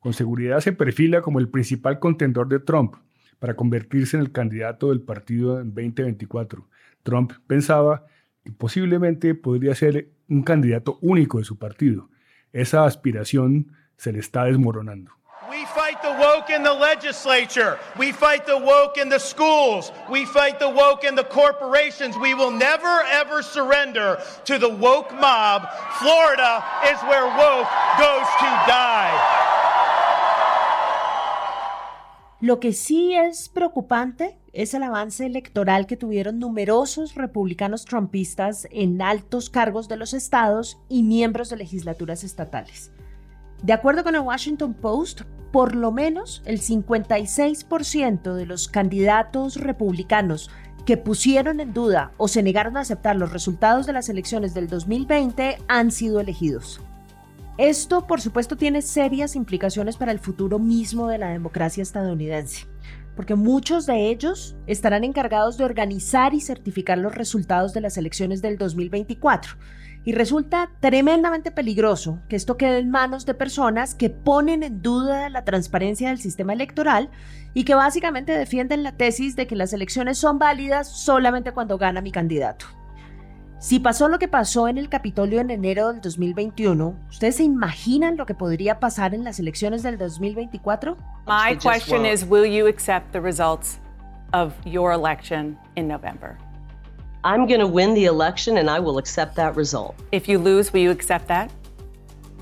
con 0.04 0.12
seguridad 0.12 0.61
se 0.61 0.73
perfila 0.73 1.23
como 1.23 1.38
el 1.38 1.49
principal 1.49 1.99
contendor 1.99 2.46
de 2.49 2.61
Trump 2.61 2.96
para 3.38 3.56
convertirse 3.56 4.18
en 4.18 4.23
el 4.23 4.32
candidato 4.32 4.90
del 4.90 5.00
partido 5.00 5.58
en 5.58 5.68
2024. 5.68 6.68
Trump 7.02 7.32
pensaba 7.46 8.04
que 8.44 8.52
posiblemente 8.52 9.34
podría 9.34 9.75
ser 9.75 10.11
un 10.28 10.42
candidato 10.42 10.99
único 11.00 11.38
de 11.38 11.44
su 11.44 11.58
partido. 11.58 12.11
Esa 12.52 12.84
aspiración 12.84 13.73
se 13.96 14.12
le 14.12 14.18
está 14.18 14.44
desmoronando. 14.44 15.11
We 15.49 15.64
fight 15.75 16.02
the 16.02 16.12
woke 16.20 16.50
in 16.50 16.62
the 16.62 16.75
legislature. 16.75 17.78
We 17.99 18.12
fight 18.12 18.44
the 18.44 18.58
woke 18.58 19.00
in 19.00 19.08
the 19.08 19.18
schools. 19.18 19.90
We 20.11 20.26
fight 20.26 20.58
the 20.58 20.68
woke 20.68 21.08
in 21.08 21.14
the 21.14 21.25
corporations. 21.25 22.14
We 22.18 22.34
will 22.34 22.50
never 22.50 23.02
ever 23.11 23.42
surrender 23.42 24.18
to 24.44 24.58
the 24.58 24.68
woke 24.68 25.14
mob. 25.14 25.66
Florida 25.99 26.62
is 26.92 27.00
where 27.08 27.25
woke 27.25 27.68
goes 27.99 28.28
to 28.40 28.50
die. 28.68 29.53
Lo 32.45 32.61
que 32.61 32.75
sí 32.75 33.15
es 33.15 33.49
preocupante 33.49 34.37
es 34.53 34.75
el 34.75 34.83
avance 34.83 35.25
electoral 35.25 35.87
que 35.87 35.97
tuvieron 35.97 36.39
numerosos 36.39 37.15
republicanos 37.15 37.87
trumpistas 37.87 38.69
en 38.71 39.01
altos 39.01 39.49
cargos 39.49 39.89
de 39.89 39.97
los 39.97 40.13
estados 40.13 40.79
y 40.91 41.05
miembros 41.05 41.49
de 41.49 41.57
legislaturas 41.57 42.23
estatales. 42.23 42.93
De 43.63 43.73
acuerdo 43.73 44.05
con 44.05 44.15
el 44.15 44.21
Washington 44.21 44.75
Post, 44.75 45.23
por 45.53 45.75
lo 45.75 45.91
menos 45.91 46.43
el 46.45 46.61
56% 46.61 48.35
de 48.35 48.45
los 48.45 48.69
candidatos 48.69 49.57
republicanos 49.57 50.51
que 50.85 50.99
pusieron 50.99 51.61
en 51.61 51.73
duda 51.73 52.13
o 52.19 52.29
se 52.29 52.43
negaron 52.43 52.77
a 52.77 52.81
aceptar 52.81 53.17
los 53.17 53.33
resultados 53.33 53.87
de 53.87 53.95
las 53.95 54.11
elecciones 54.11 54.53
del 54.53 54.69
2020 54.69 55.57
han 55.67 55.91
sido 55.91 56.21
elegidos. 56.21 56.83
Esto, 57.56 58.08
por 58.08 58.20
supuesto, 58.20 58.56
tiene 58.56 58.82
serias 58.82 59.37
implicaciones 59.37 59.96
para 59.96 60.11
el 60.11 60.18
futuro 60.18 60.58
mismo 60.58 61.06
de 61.06 61.18
la 61.18 61.28
democracia 61.28 61.82
estadounidense, 61.82 62.66
porque 63.14 63.37
muchos 63.37 63.87
de 63.87 64.11
ellos 64.11 64.56
estarán 64.66 65.04
encargados 65.04 65.56
de 65.56 65.64
organizar 65.64 66.34
y 66.34 66.40
certificar 66.40 66.99
los 66.99 67.14
resultados 67.14 67.73
de 67.73 67.80
las 67.80 67.96
elecciones 67.96 68.42
del 68.42 68.58
2024. 68.58 69.52
Y 70.04 70.14
resulta 70.14 70.73
tremendamente 70.80 71.52
peligroso 71.52 72.18
que 72.28 72.34
esto 72.34 72.56
quede 72.56 72.78
en 72.78 72.90
manos 72.90 73.25
de 73.25 73.34
personas 73.34 73.94
que 73.94 74.11
ponen 74.11 74.64
en 74.64 74.82
duda 74.82 75.28
la 75.28 75.44
transparencia 75.44 76.08
del 76.08 76.18
sistema 76.18 76.54
electoral 76.54 77.08
y 77.54 77.62
que 77.64 77.76
básicamente 77.76 78.37
defienden 78.37 78.82
la 78.82 78.96
tesis 78.96 79.37
de 79.37 79.46
que 79.46 79.54
las 79.54 79.73
elecciones 79.73 80.18
son 80.18 80.40
válidas 80.40 80.88
solamente 80.88 81.52
cuando 81.52 81.78
gana 81.78 82.00
mi 82.00 82.11
candidato. 82.11 82.84
Si 83.64 83.80
pasó 83.80 84.09
lo 84.09 84.18
que 84.18 84.28
pasó 84.28 84.68
en 84.68 84.76
el 84.76 84.90
Capitolio 84.90 85.40
en 85.40 85.50
enero 85.50 85.90
del 85.90 86.02
2021, 86.02 86.94
¿ustedes 87.09 87.37
se 87.37 87.44
imaginan 87.44 88.18
lo 88.18 88.26
que 88.26 88.35
podría 88.35 88.78
pasar 88.78 89.14
en 89.14 89.25
las 89.25 89.40
elecciones 89.40 89.83
del 89.83 89.97
2024? 89.97 90.99
My 91.26 91.56
question 91.56 92.04
is 92.04 92.26
will 92.28 92.44
you 92.44 92.68
accept 92.68 93.11
the 93.12 93.21
results 93.21 93.80
of 94.35 94.52
your 94.66 94.92
election 94.92 95.56
in 95.76 95.88
November? 95.88 96.37
I'm 97.25 97.47
going 97.47 97.61
to 97.61 97.66
win 97.66 97.94
the 97.94 98.04
election 98.04 98.59
and 98.59 98.68
I 98.68 98.78
will 98.78 98.99
accept 98.99 99.35
that 99.37 99.56
result. 99.56 99.94
If 100.12 100.28
you 100.28 100.38
lose, 100.38 100.71
will 100.71 100.83
you 100.83 100.90
accept 100.90 101.26
that? 101.28 101.50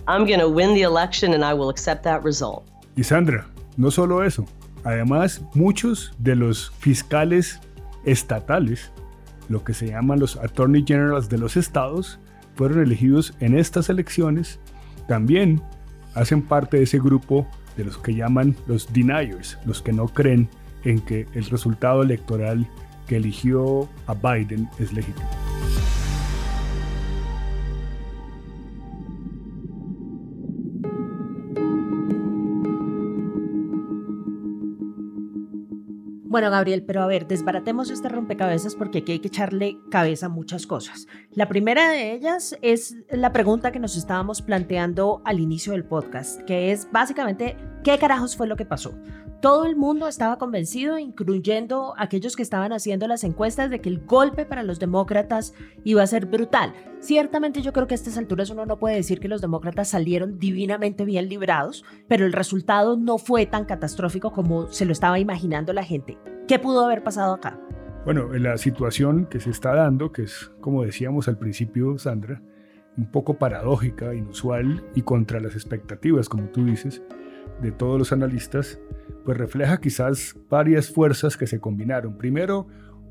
I'm 0.08 0.26
going 0.26 0.40
to 0.40 0.48
win 0.48 0.74
the 0.74 0.82
election 0.82 1.34
and 1.34 1.44
I 1.44 1.54
will 1.54 1.70
accept 1.70 2.02
that 2.02 2.24
result. 2.24 2.64
Y 2.96 3.04
Sandra, 3.04 3.46
no 3.76 3.90
solo 3.90 4.24
eso. 4.24 4.44
Además, 4.82 5.40
muchos 5.54 6.10
de 6.18 6.34
los 6.34 6.72
fiscales 6.80 7.60
estatales 8.04 8.90
lo 9.48 9.64
que 9.64 9.74
se 9.74 9.88
llaman 9.88 10.20
los 10.20 10.36
Attorney 10.36 10.84
Generals 10.86 11.28
de 11.28 11.38
los 11.38 11.56
estados, 11.56 12.20
fueron 12.54 12.80
elegidos 12.80 13.34
en 13.40 13.56
estas 13.56 13.88
elecciones, 13.88 14.60
también 15.08 15.62
hacen 16.14 16.42
parte 16.42 16.76
de 16.78 16.82
ese 16.84 16.98
grupo 16.98 17.46
de 17.76 17.84
los 17.84 17.98
que 17.98 18.14
llaman 18.14 18.56
los 18.66 18.92
deniers, 18.92 19.58
los 19.64 19.80
que 19.82 19.92
no 19.92 20.06
creen 20.06 20.48
en 20.84 21.00
que 21.00 21.26
el 21.34 21.44
resultado 21.46 22.02
electoral 22.02 22.66
que 23.06 23.16
eligió 23.16 23.88
a 24.06 24.14
Biden 24.14 24.68
es 24.78 24.92
legítimo. 24.92 25.51
Bueno, 36.32 36.50
Gabriel, 36.50 36.82
pero 36.82 37.02
a 37.02 37.06
ver, 37.06 37.26
desbaratemos 37.26 37.90
este 37.90 38.08
rompecabezas 38.08 38.74
porque 38.74 39.00
aquí 39.00 39.12
hay 39.12 39.18
que 39.18 39.28
echarle 39.28 39.76
cabeza 39.90 40.26
a 40.26 40.28
muchas 40.30 40.66
cosas. 40.66 41.06
La 41.32 41.46
primera 41.46 41.90
de 41.90 42.14
ellas 42.14 42.56
es 42.62 42.96
la 43.10 43.34
pregunta 43.34 43.70
que 43.70 43.78
nos 43.78 43.98
estábamos 43.98 44.40
planteando 44.40 45.20
al 45.26 45.40
inicio 45.40 45.72
del 45.72 45.84
podcast, 45.84 46.40
que 46.44 46.72
es 46.72 46.90
básicamente, 46.90 47.58
¿qué 47.82 47.98
carajos 47.98 48.36
fue 48.36 48.46
lo 48.46 48.56
que 48.56 48.64
pasó? 48.64 48.94
Todo 49.40 49.64
el 49.64 49.74
mundo 49.74 50.06
estaba 50.06 50.38
convencido, 50.38 50.98
incluyendo 50.98 51.94
aquellos 51.98 52.36
que 52.36 52.42
estaban 52.42 52.72
haciendo 52.72 53.08
las 53.08 53.24
encuestas, 53.24 53.70
de 53.70 53.80
que 53.80 53.88
el 53.88 54.04
golpe 54.06 54.44
para 54.44 54.62
los 54.62 54.78
demócratas 54.78 55.52
iba 55.82 56.02
a 56.02 56.06
ser 56.06 56.26
brutal. 56.26 56.72
Ciertamente 57.00 57.60
yo 57.60 57.72
creo 57.72 57.88
que 57.88 57.94
a 57.94 57.96
estas 57.96 58.16
alturas 58.16 58.50
uno 58.50 58.66
no 58.66 58.78
puede 58.78 58.94
decir 58.94 59.18
que 59.18 59.26
los 59.26 59.40
demócratas 59.40 59.88
salieron 59.88 60.38
divinamente 60.38 61.04
bien 61.04 61.28
librados, 61.28 61.84
pero 62.06 62.24
el 62.24 62.32
resultado 62.32 62.96
no 62.96 63.18
fue 63.18 63.46
tan 63.46 63.64
catastrófico 63.64 64.32
como 64.32 64.68
se 64.68 64.84
lo 64.84 64.92
estaba 64.92 65.18
imaginando 65.18 65.72
la 65.72 65.82
gente. 65.82 66.18
¿Qué 66.46 66.60
pudo 66.60 66.84
haber 66.84 67.02
pasado 67.02 67.34
acá? 67.34 67.58
Bueno, 68.04 68.32
la 68.32 68.58
situación 68.58 69.26
que 69.26 69.40
se 69.40 69.50
está 69.50 69.74
dando, 69.74 70.12
que 70.12 70.22
es, 70.22 70.52
como 70.60 70.84
decíamos 70.84 71.26
al 71.26 71.38
principio, 71.38 71.98
Sandra, 71.98 72.42
un 72.96 73.10
poco 73.10 73.38
paradójica, 73.38 74.14
inusual 74.14 74.84
y 74.94 75.02
contra 75.02 75.40
las 75.40 75.54
expectativas, 75.54 76.28
como 76.28 76.44
tú 76.48 76.64
dices, 76.64 77.02
de 77.62 77.72
todos 77.72 77.98
los 77.98 78.12
analistas, 78.12 78.78
pues 79.24 79.38
refleja 79.38 79.80
quizás 79.80 80.36
varias 80.50 80.90
fuerzas 80.90 81.36
que 81.36 81.46
se 81.46 81.60
combinaron. 81.60 82.18
Primero, 82.18 82.66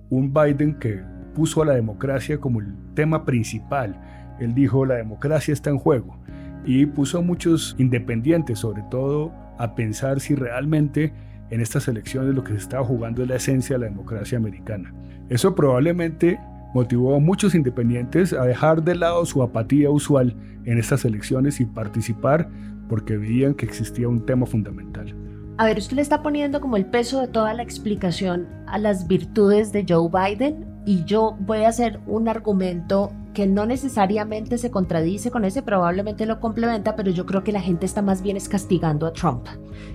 un 0.10 0.34
Biden 0.34 0.78
que 0.78 1.02
puso 1.34 1.62
a 1.62 1.66
la 1.66 1.74
democracia 1.74 2.40
como 2.40 2.60
el 2.60 2.76
tema 2.94 3.26
principal. 3.26 4.00
Él 4.40 4.54
dijo, 4.54 4.86
la 4.86 4.96
democracia 4.96 5.54
está 5.54 5.70
en 5.70 5.78
juego. 5.78 6.20
Y 6.66 6.86
puso 6.86 7.20
a 7.20 7.22
muchos 7.22 7.76
independientes, 7.80 8.60
sobre 8.60 8.84
todo, 8.92 9.32
a 9.58 9.74
pensar 9.74 10.20
si 10.20 10.36
realmente 10.36 11.14
en 11.50 11.62
estas 11.62 11.88
elecciones 11.88 12.36
lo 12.36 12.44
que 12.44 12.54
se 12.54 12.60
estaba 12.60 12.86
jugando 12.86 13.24
es 13.24 13.30
la 13.30 13.36
esencia 13.36 13.76
de 13.76 13.86
la 13.86 13.90
democracia 13.90 14.38
americana. 14.38 14.94
Eso 15.30 15.56
probablemente 15.56 16.40
motivó 16.74 17.16
a 17.16 17.20
muchos 17.20 17.56
independientes 17.56 18.34
a 18.34 18.46
dejar 18.46 18.84
de 18.84 18.96
lado 18.96 19.26
su 19.26 19.42
apatía 19.44 19.90
usual 19.90 20.36
en 20.66 20.78
estas 20.78 21.04
elecciones 21.06 21.60
y 21.60 21.66
participar 21.66 22.50
porque 22.92 23.16
veían 23.16 23.54
que 23.54 23.66
existía 23.66 24.10
un 24.10 24.26
tema 24.26 24.46
fundamental. 24.46 25.16
A 25.58 25.64
ver, 25.64 25.78
usted 25.78 25.96
le 25.96 26.02
está 26.02 26.22
poniendo 26.22 26.60
como 26.60 26.76
el 26.76 26.86
peso 26.86 27.22
de 27.22 27.30
toda 27.30 27.54
la 27.54 27.64
explicación 27.64 28.50
a 28.68 28.78
las 28.78 29.08
virtudes 29.08 29.72
de 29.72 29.86
Joe 29.88 30.10
Biden 30.10 30.66
y 30.86 31.06
yo 31.06 31.38
voy 31.40 31.60
a 31.60 31.70
hacer 31.70 32.02
un 32.06 32.28
argumento 32.28 33.14
que 33.34 33.48
no 33.48 33.66
necesariamente 33.66 34.58
se 34.58 34.72
contradice 34.72 35.32
con 35.32 35.46
ese, 35.46 35.62
probablemente 35.62 36.26
lo 36.26 36.42
complementa, 36.42 36.98
pero 36.98 37.12
yo 37.12 37.26
creo 37.26 37.46
que 37.46 37.54
la 37.54 37.62
gente 37.62 37.86
está 37.86 38.02
más 38.02 38.22
bien 38.22 38.36
es 38.36 38.50
castigando 38.50 39.08
a 39.08 39.14
Trump, 39.14 39.48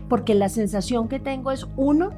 porque 0.09 0.35
la 0.35 0.49
sensación 0.49 1.07
que 1.09 1.21
tengo 1.21 1.51
es 1.51 1.67
uno, 1.77 2.13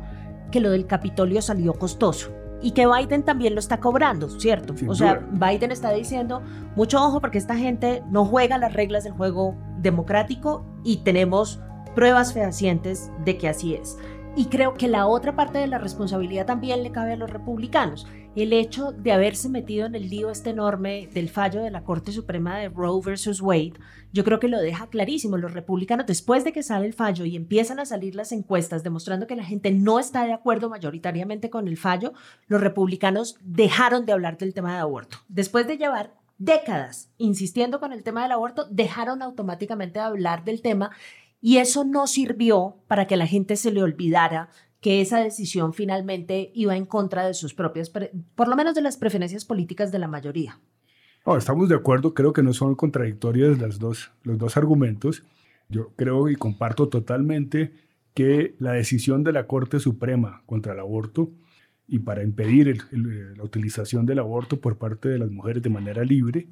que 0.52 0.60
lo 0.60 0.70
del 0.70 0.86
Capitolio 0.86 1.42
salió 1.42 1.72
costoso 1.72 2.30
y 2.62 2.70
que 2.70 2.86
Biden 2.86 3.24
también 3.24 3.54
lo 3.54 3.58
está 3.58 3.80
cobrando, 3.80 4.28
¿cierto? 4.28 4.76
o 4.86 4.94
sea, 4.94 5.26
Biden 5.32 5.72
está 5.72 5.90
diciendo, 5.90 6.40
mucho 6.76 7.04
ojo 7.04 7.20
porque 7.20 7.38
esta 7.38 7.56
gente 7.56 8.04
no 8.12 8.24
juega 8.24 8.58
las 8.58 8.72
reglas 8.72 9.02
del 9.02 9.14
juego 9.14 9.56
democrático 9.78 10.64
y 10.84 10.98
tenemos 10.98 11.60
pruebas 11.94 12.32
fehacientes 12.32 13.10
de 13.24 13.38
que 13.38 13.48
así 13.48 13.74
es. 13.74 13.98
Y 14.36 14.44
creo 14.44 14.74
que 14.74 14.86
la 14.86 15.08
otra 15.08 15.34
parte 15.34 15.58
de 15.58 15.66
la 15.66 15.78
responsabilidad 15.78 16.46
también 16.46 16.84
le 16.84 16.92
cabe 16.92 17.14
a 17.14 17.16
los 17.16 17.28
republicanos. 17.28 18.06
El 18.36 18.52
hecho 18.52 18.92
de 18.92 19.10
haberse 19.10 19.48
metido 19.48 19.86
en 19.86 19.96
el 19.96 20.08
lío 20.08 20.30
este 20.30 20.50
enorme 20.50 21.08
del 21.12 21.28
fallo 21.28 21.60
de 21.60 21.72
la 21.72 21.82
Corte 21.82 22.12
Suprema 22.12 22.56
de 22.56 22.68
Roe 22.68 23.00
versus 23.04 23.40
Wade, 23.40 23.72
yo 24.12 24.22
creo 24.22 24.38
que 24.38 24.46
lo 24.46 24.60
deja 24.60 24.86
clarísimo. 24.86 25.38
Los 25.38 25.54
republicanos, 25.54 26.06
después 26.06 26.44
de 26.44 26.52
que 26.52 26.62
sale 26.62 26.86
el 26.86 26.92
fallo 26.92 27.24
y 27.24 27.34
empiezan 27.34 27.80
a 27.80 27.84
salir 27.84 28.14
las 28.14 28.30
encuestas 28.30 28.84
demostrando 28.84 29.26
que 29.26 29.34
la 29.34 29.44
gente 29.44 29.72
no 29.72 29.98
está 29.98 30.24
de 30.24 30.34
acuerdo 30.34 30.70
mayoritariamente 30.70 31.50
con 31.50 31.66
el 31.66 31.76
fallo, 31.76 32.12
los 32.46 32.60
republicanos 32.60 33.38
dejaron 33.40 34.06
de 34.06 34.12
hablar 34.12 34.38
del 34.38 34.54
tema 34.54 34.74
de 34.74 34.82
aborto. 34.82 35.18
Después 35.28 35.66
de 35.66 35.78
llevar 35.78 36.14
décadas 36.38 37.10
insistiendo 37.18 37.80
con 37.80 37.92
el 37.92 38.02
tema 38.02 38.22
del 38.22 38.32
aborto, 38.32 38.66
dejaron 38.70 39.22
automáticamente 39.22 39.98
de 39.98 40.04
hablar 40.04 40.44
del 40.44 40.62
tema 40.62 40.90
y 41.40 41.58
eso 41.58 41.84
no 41.84 42.06
sirvió 42.06 42.76
para 42.86 43.06
que 43.06 43.16
la 43.16 43.26
gente 43.26 43.56
se 43.56 43.70
le 43.70 43.82
olvidara 43.82 44.48
que 44.80 45.00
esa 45.00 45.18
decisión 45.18 45.72
finalmente 45.72 46.52
iba 46.54 46.76
en 46.76 46.86
contra 46.86 47.26
de 47.26 47.34
sus 47.34 47.54
propias, 47.54 47.90
por 47.90 48.48
lo 48.48 48.56
menos 48.56 48.74
de 48.74 48.82
las 48.82 48.96
preferencias 48.96 49.44
políticas 49.44 49.90
de 49.90 49.98
la 49.98 50.08
mayoría. 50.08 50.60
estamos 51.36 51.68
de 51.68 51.74
acuerdo, 51.74 52.14
creo 52.14 52.32
que 52.32 52.44
no 52.44 52.52
son 52.52 52.74
contradictorios 52.76 53.58
las 53.58 53.78
dos, 53.78 54.12
los 54.22 54.38
dos 54.38 54.56
argumentos. 54.56 55.24
Yo 55.68 55.90
creo 55.96 56.28
y 56.28 56.36
comparto 56.36 56.88
totalmente 56.88 57.72
que 58.14 58.54
la 58.58 58.72
decisión 58.72 59.24
de 59.24 59.32
la 59.32 59.46
Corte 59.46 59.80
Suprema 59.80 60.42
contra 60.46 60.72
el 60.72 60.80
aborto 60.80 61.30
y 61.88 62.00
para 62.00 62.22
impedir 62.22 62.84
la 62.92 63.42
utilización 63.42 64.06
del 64.06 64.20
aborto 64.20 64.60
por 64.60 64.78
parte 64.78 65.08
de 65.08 65.18
las 65.18 65.30
mujeres 65.30 65.62
de 65.62 65.70
manera 65.70 66.04
libre 66.04 66.48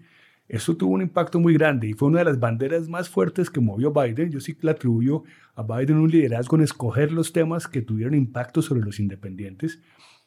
eso 0.48 0.76
tuvo 0.76 0.94
un 0.94 1.02
impacto 1.02 1.40
muy 1.40 1.54
grande 1.54 1.88
y 1.88 1.94
fue 1.94 2.08
una 2.08 2.20
de 2.20 2.26
las 2.26 2.38
banderas 2.38 2.88
más 2.88 3.08
fuertes 3.08 3.50
que 3.50 3.60
movió 3.60 3.92
Biden. 3.92 4.30
Yo 4.30 4.40
sí 4.40 4.56
le 4.60 4.70
atribuyo 4.70 5.24
a 5.56 5.62
Biden 5.62 5.96
un 5.96 6.10
liderazgo 6.10 6.56
en 6.56 6.62
escoger 6.62 7.10
los 7.10 7.32
temas 7.32 7.66
que 7.66 7.82
tuvieron 7.82 8.14
impacto 8.14 8.62
sobre 8.62 8.82
los 8.82 9.00
independientes 9.00 9.82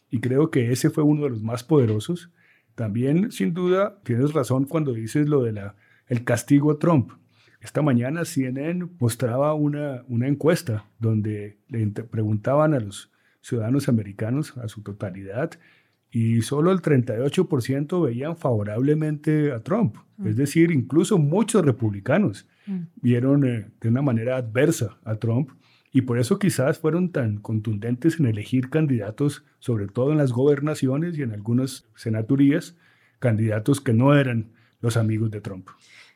y 0.10 0.20
creo 0.20 0.52
que 0.52 0.72
ese 0.72 0.90
fue 0.90 1.04
uno 1.04 1.24
de 1.24 1.30
los 1.30 1.42
más 1.42 1.64
poderosos. 1.64 2.32
También, 2.76 3.32
sin 3.32 3.54
duda, 3.54 4.00
tienes 4.04 4.34
razón 4.34 4.66
cuando 4.66 4.94
dices 4.94 5.28
lo 5.30 5.44
del 5.44 5.60
el 6.08 6.24
castigo 6.24 6.72
a 6.72 6.80
Trump. 6.80 7.12
Esta 7.62 7.82
mañana 7.82 8.26
CNN 8.26 8.88
mostraba 9.00 9.54
una, 9.54 10.04
una 10.08 10.28
encuesta 10.28 10.86
donde 10.98 11.60
le 11.68 11.88
preguntaban 11.88 12.74
a 12.74 12.80
los 12.80 13.12
ciudadanos 13.42 13.90
americanos, 13.90 14.58
a 14.58 14.68
su 14.68 14.82
totalidad, 14.82 15.52
y 16.12 16.42
solo 16.42 16.72
el 16.72 16.82
38% 16.82 18.04
veían 18.04 18.36
favorablemente 18.36 19.52
a 19.52 19.62
Trump. 19.62 19.98
Mm. 20.18 20.28
Es 20.28 20.36
decir, 20.38 20.72
incluso 20.72 21.18
muchos 21.18 21.64
republicanos 21.64 22.48
mm. 22.66 22.80
vieron 23.02 23.46
eh, 23.46 23.70
de 23.80 23.90
una 23.90 24.02
manera 24.02 24.38
adversa 24.38 24.98
a 25.04 25.16
Trump 25.16 25.52
y 25.92 26.02
por 26.02 26.20
eso 26.20 26.38
quizás 26.40 26.80
fueron 26.80 27.12
tan 27.12 27.38
contundentes 27.38 28.20
en 28.20 28.28
elegir 28.28 28.70
candidatos, 28.70 29.44
sobre 29.60 29.88
todo 29.88 30.12
en 30.12 30.18
las 30.18 30.32
gobernaciones 30.32 31.18
y 31.18 31.24
en 31.24 31.32
algunas 31.32 31.88
senaturías, 31.96 32.76
candidatos 33.20 33.82
que 33.82 33.94
no 33.94 34.16
eran 34.16 34.52
los 34.82 34.98
amigos 34.98 35.32
de 35.32 35.42
Trump. 35.42 35.68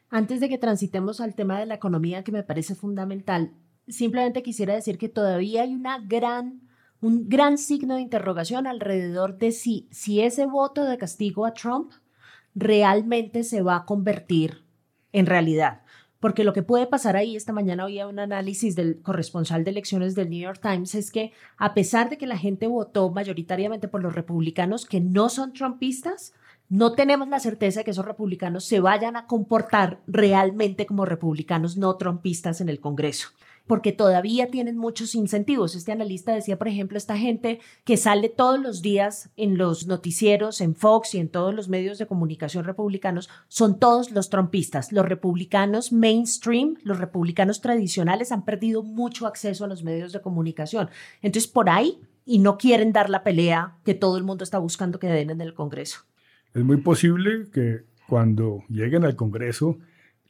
Antes 0.10 0.40
de 0.40 0.50
que 0.50 0.60
transitemos 0.60 1.22
al 1.22 1.34
tema 1.34 1.60
de 1.60 1.66
la 1.66 1.76
economía 1.76 2.24
que 2.24 2.32
me 2.32 2.44
parece 2.44 2.76
fundamental, 2.76 3.52
simplemente 3.88 4.44
quisiera 4.44 4.76
decir 4.76 4.98
que 4.98 5.10
todavía 5.10 5.64
hay 5.64 5.74
una 5.74 6.00
gran 6.00 6.62
un 7.04 7.28
gran 7.28 7.58
signo 7.58 7.96
de 7.96 8.02
interrogación 8.02 8.66
alrededor 8.66 9.38
de 9.38 9.52
si, 9.52 9.90
si 9.92 10.22
ese 10.22 10.46
voto 10.46 10.86
de 10.86 10.98
castigo 10.98 11.46
a 11.46 11.54
Trump 11.54 11.92
realmente 12.56 13.44
se 13.44 13.62
va 13.62 13.76
a 13.76 13.86
convertir 13.86 14.64
en 15.12 15.26
realidad. 15.26 15.82
Porque 16.22 16.46
lo 16.46 16.54
que 16.54 16.64
puede 16.64 16.88
pasar 16.88 17.18
ahí, 17.18 17.36
esta 17.36 17.52
mañana 17.52 17.84
había 17.84 18.08
un 18.08 18.20
análisis 18.20 18.78
del 18.78 19.02
corresponsal 19.02 19.66
de 19.66 19.72
elecciones 19.72 20.16
del 20.16 20.30
New 20.30 20.40
York 20.40 20.62
Times, 20.62 20.96
es 20.96 21.12
que 21.12 21.34
a 21.58 21.74
pesar 21.74 22.10
de 22.10 22.18
que 22.18 22.26
la 22.26 22.38
gente 22.38 22.68
votó 22.68 23.10
mayoritariamente 23.10 23.90
por 23.90 24.02
los 24.02 24.16
republicanos 24.16 24.86
que 24.86 25.02
no 25.02 25.28
son 25.28 25.52
trumpistas, 25.52 26.34
no 26.70 26.94
tenemos 26.94 27.28
la 27.28 27.42
certeza 27.42 27.82
de 27.82 27.84
que 27.84 27.92
esos 27.92 28.06
republicanos 28.06 28.64
se 28.64 28.80
vayan 28.80 29.18
a 29.18 29.28
comportar 29.28 30.00
realmente 30.08 30.86
como 30.86 31.04
republicanos 31.04 31.76
no 31.76 31.98
trumpistas 31.98 32.62
en 32.62 32.70
el 32.70 32.80
Congreso 32.80 33.28
porque 33.68 33.92
todavía 33.92 34.48
tienen 34.48 34.78
muchos 34.78 35.16
incentivos. 35.16 35.76
Este 35.76 35.92
analista 35.92 36.34
decía, 36.34 36.58
por 36.58 36.68
ejemplo, 36.68 36.98
esta 36.98 37.18
gente 37.18 37.60
que 37.86 37.98
sale 37.98 38.30
todos 38.30 38.60
los 38.60 38.82
días 38.82 39.30
en 39.38 39.58
los 39.58 39.88
noticieros, 39.88 40.62
en 40.62 40.76
Fox 40.76 41.16
y 41.16 41.20
en 41.20 41.30
todos 41.30 41.54
los 41.54 41.70
medios 41.70 41.98
de 41.98 42.08
comunicación 42.08 42.66
republicanos, 42.66 43.30
son 43.48 43.80
todos 43.80 44.12
los 44.12 44.30
trompistas. 44.30 44.92
Los 44.92 45.08
republicanos 45.08 45.92
mainstream, 45.92 46.76
los 46.84 47.00
republicanos 47.00 47.62
tradicionales 47.62 48.32
han 48.32 48.46
perdido 48.46 48.84
mucho 48.84 49.28
acceso 49.28 49.66
a 49.66 49.68
los 49.68 49.84
medios 49.84 50.12
de 50.12 50.22
comunicación. 50.22 50.90
Entonces, 51.22 51.50
por 51.50 51.70
ahí, 51.70 52.00
y 52.26 52.40
no 52.40 52.58
quieren 52.58 52.94
dar 52.94 53.10
la 53.10 53.24
pelea 53.24 53.76
que 53.84 53.94
todo 53.94 54.18
el 54.18 54.24
mundo 54.24 54.44
está 54.44 54.58
buscando 54.58 55.00
que 55.00 55.08
den 55.08 55.30
en 55.30 55.42
el 55.42 55.54
Congreso. 55.54 56.02
Es 56.54 56.64
muy 56.64 56.78
posible 56.78 57.50
que 57.52 57.84
cuando 58.08 58.64
lleguen 58.70 59.04
al 59.04 59.16
Congreso 59.16 59.78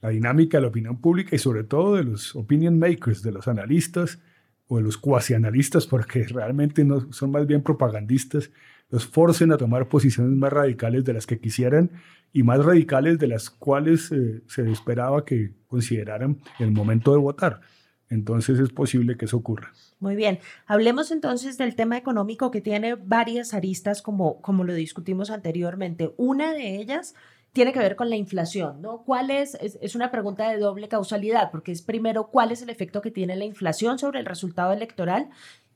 la 0.04 0.10
dinámica 0.10 0.58
de 0.58 0.64
la 0.64 0.68
opinión 0.68 1.00
pública 1.00 1.34
y 1.34 1.40
sobre 1.40 1.64
todo 1.64 1.96
de 1.96 2.04
los 2.04 2.36
opinion 2.36 2.78
makers, 2.78 3.24
de 3.24 3.32
los 3.32 3.48
analistas 3.48 4.20
o 4.68 4.76
de 4.76 4.84
los 4.84 4.98
cuasi 4.98 5.34
analistas, 5.34 5.88
porque 5.88 6.24
realmente 6.28 6.84
no, 6.84 7.12
son 7.14 7.32
más 7.32 7.48
bien 7.48 7.64
propagandistas, 7.64 8.52
los 8.90 9.08
forcen 9.08 9.54
a 9.54 9.58
tomar 9.58 9.88
posiciones 9.88 10.36
más 10.36 10.52
radicales 10.52 11.06
de 11.06 11.14
las 11.14 11.26
que 11.26 11.40
quisieran 11.40 11.90
y 12.34 12.44
más 12.44 12.64
radicales 12.66 13.18
de 13.18 13.28
las 13.28 13.50
cuales 13.50 14.12
eh, 14.12 14.42
se 14.46 14.70
esperaba 14.70 15.24
que 15.24 15.54
consideraran 15.68 16.42
el 16.60 16.72
momento 16.72 17.14
de 17.14 17.20
votar. 17.20 17.62
Entonces 18.10 18.60
es 18.60 18.72
posible 18.72 19.16
que 19.16 19.26
eso 19.26 19.38
ocurra. 19.38 19.72
Muy 20.02 20.18
bien, 20.18 20.40
hablemos 20.68 21.12
entonces 21.12 21.58
del 21.58 21.76
tema 21.76 21.98
económico 21.98 22.52
que 22.52 22.60
tiene 22.60 22.96
varias 22.96 23.54
aristas 23.54 24.02
como, 24.02 24.42
como 24.42 24.66
lo 24.66 24.74
discutimos 24.74 25.30
anteriormente. 25.30 26.14
Una 26.18 26.54
de 26.54 26.76
ellas 26.76 27.16
tiene 27.54 27.72
que 27.72 27.80
ver 27.80 27.96
con 27.96 28.10
la 28.10 28.16
inflación, 28.16 28.82
¿no? 28.82 29.04
¿Cuál 29.04 29.30
es, 29.30 29.56
es, 29.56 29.96
una 29.96 30.10
pregunta 30.10 30.50
de 30.50 30.58
doble 30.58 30.88
causalidad, 30.88 31.52
porque 31.52 31.72
es 31.72 31.84
primero, 31.84 32.28
¿cuál 32.28 32.52
es 32.52 32.64
el 32.64 32.70
efecto 32.72 33.02
que 33.02 33.12
tiene 33.12 33.36
la 33.36 33.46
inflación 33.46 34.00
sobre 34.00 34.20
el 34.20 34.26
resultado 34.26 34.74
electoral? 34.74 35.30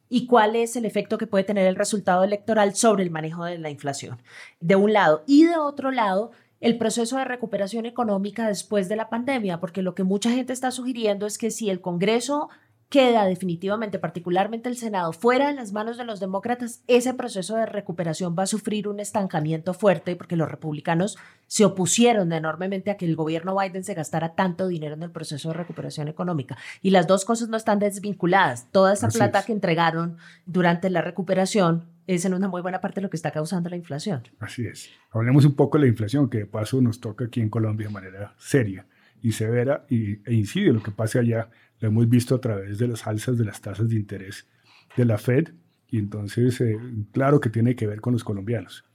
y 0.09 0.25
cuál 0.25 0.55
es 0.55 0.77
el 0.77 0.85
efecto 0.85 1.17
que 1.17 1.27
puede 1.27 1.43
tener 1.43 1.67
el 1.67 1.75
resultado 1.75 2.23
electoral 2.23 2.73
sobre 2.75 3.03
el 3.03 3.11
manejo 3.11 3.43
de 3.43 3.57
la 3.57 3.69
inflación, 3.69 4.21
de 4.61 4.77
un 4.77 4.93
lado. 4.93 5.25
Y 5.27 5.43
de 5.43 5.57
otro 5.57 5.91
lado, 5.91 6.31
el 6.61 6.77
proceso 6.77 7.17
de 7.17 7.25
recuperación 7.25 7.85
económica 7.85 8.47
después 8.47 8.87
de 8.87 8.95
la 8.95 9.09
pandemia, 9.09 9.59
porque 9.59 9.81
lo 9.81 9.95
que 9.95 10.03
mucha 10.03 10.31
gente 10.31 10.53
está 10.53 10.71
sugiriendo 10.71 11.25
es 11.25 11.37
que 11.37 11.51
si 11.51 11.69
el 11.69 11.81
Congreso 11.81 12.47
queda 12.89 13.25
definitivamente, 13.25 13.99
particularmente 13.99 14.69
el 14.69 14.77
Senado, 14.77 15.11
fuera 15.11 15.47
de 15.47 15.53
las 15.53 15.73
manos 15.73 15.97
de 15.97 16.05
los 16.05 16.19
demócratas, 16.19 16.83
ese 16.87 17.13
proceso 17.13 17.55
de 17.55 17.65
recuperación 17.65 18.35
va 18.37 18.43
a 18.43 18.47
sufrir 18.47 18.87
un 18.87 18.99
estancamiento 18.99 19.73
fuerte 19.73 20.15
porque 20.15 20.37
los 20.37 20.49
republicanos 20.49 21.17
se 21.47 21.65
opusieron 21.65 22.31
enormemente 22.31 22.91
a 22.91 22.97
que 22.97 23.05
el 23.05 23.15
gobierno 23.15 23.57
Biden 23.57 23.83
se 23.83 23.93
gastara 23.93 24.35
tanto 24.35 24.67
dinero 24.67 24.95
en 24.95 25.03
el 25.03 25.11
proceso 25.11 25.49
de 25.49 25.55
recuperación 25.55 26.07
económica. 26.07 26.57
Y 26.81 26.91
las 26.91 27.07
dos 27.07 27.25
cosas 27.25 27.49
no 27.49 27.57
están 27.57 27.79
desvinculadas. 27.79 28.67
Toda 28.71 28.93
esa 28.93 29.09
plata 29.09 29.43
que 29.43 29.51
entregaron 29.51 30.17
durante 30.45 30.89
la 30.89 31.01
recuperación 31.01 31.85
es 32.07 32.23
en 32.23 32.33
una 32.33 32.47
muy 32.47 32.61
buena 32.61 32.79
parte 32.79 33.01
lo 33.01 33.09
que 33.09 33.17
está 33.17 33.31
causando 33.31 33.69
la 33.69 33.75
inflación. 33.75 34.23
Así 34.39 34.65
es. 34.65 34.89
Hablemos 35.11 35.43
un 35.43 35.55
poco 35.55 35.77
de 35.77 35.83
la 35.83 35.89
inflación, 35.89 36.29
que 36.29 36.39
de 36.39 36.45
paso 36.45 36.81
nos 36.81 37.01
toca 37.01 37.25
aquí 37.25 37.41
en 37.41 37.49
Colombia 37.49 37.87
de 37.87 37.93
manera 37.93 38.33
seria 38.37 38.85
y 39.21 39.33
severa 39.33 39.85
y, 39.89 40.21
e 40.29 40.33
incide 40.33 40.71
lo 40.71 40.81
que 40.81 40.91
pase 40.91 41.19
allá 41.19 41.49
lo 41.79 41.87
hemos 41.87 42.09
visto 42.09 42.35
a 42.35 42.41
través 42.41 42.77
de 42.77 42.87
las 42.87 43.07
alzas 43.07 43.37
de 43.37 43.45
las 43.45 43.61
tasas 43.61 43.89
de 43.89 43.95
interés 43.95 44.47
de 44.95 45.05
la 45.05 45.17
Fed 45.17 45.49
y 45.89 45.99
entonces 45.99 46.59
eh, 46.61 46.77
claro 47.11 47.39
que 47.39 47.49
tiene 47.49 47.75
que 47.75 47.87
ver 47.87 48.01
con 48.01 48.13
los 48.13 48.23
colombianos. 48.23 48.85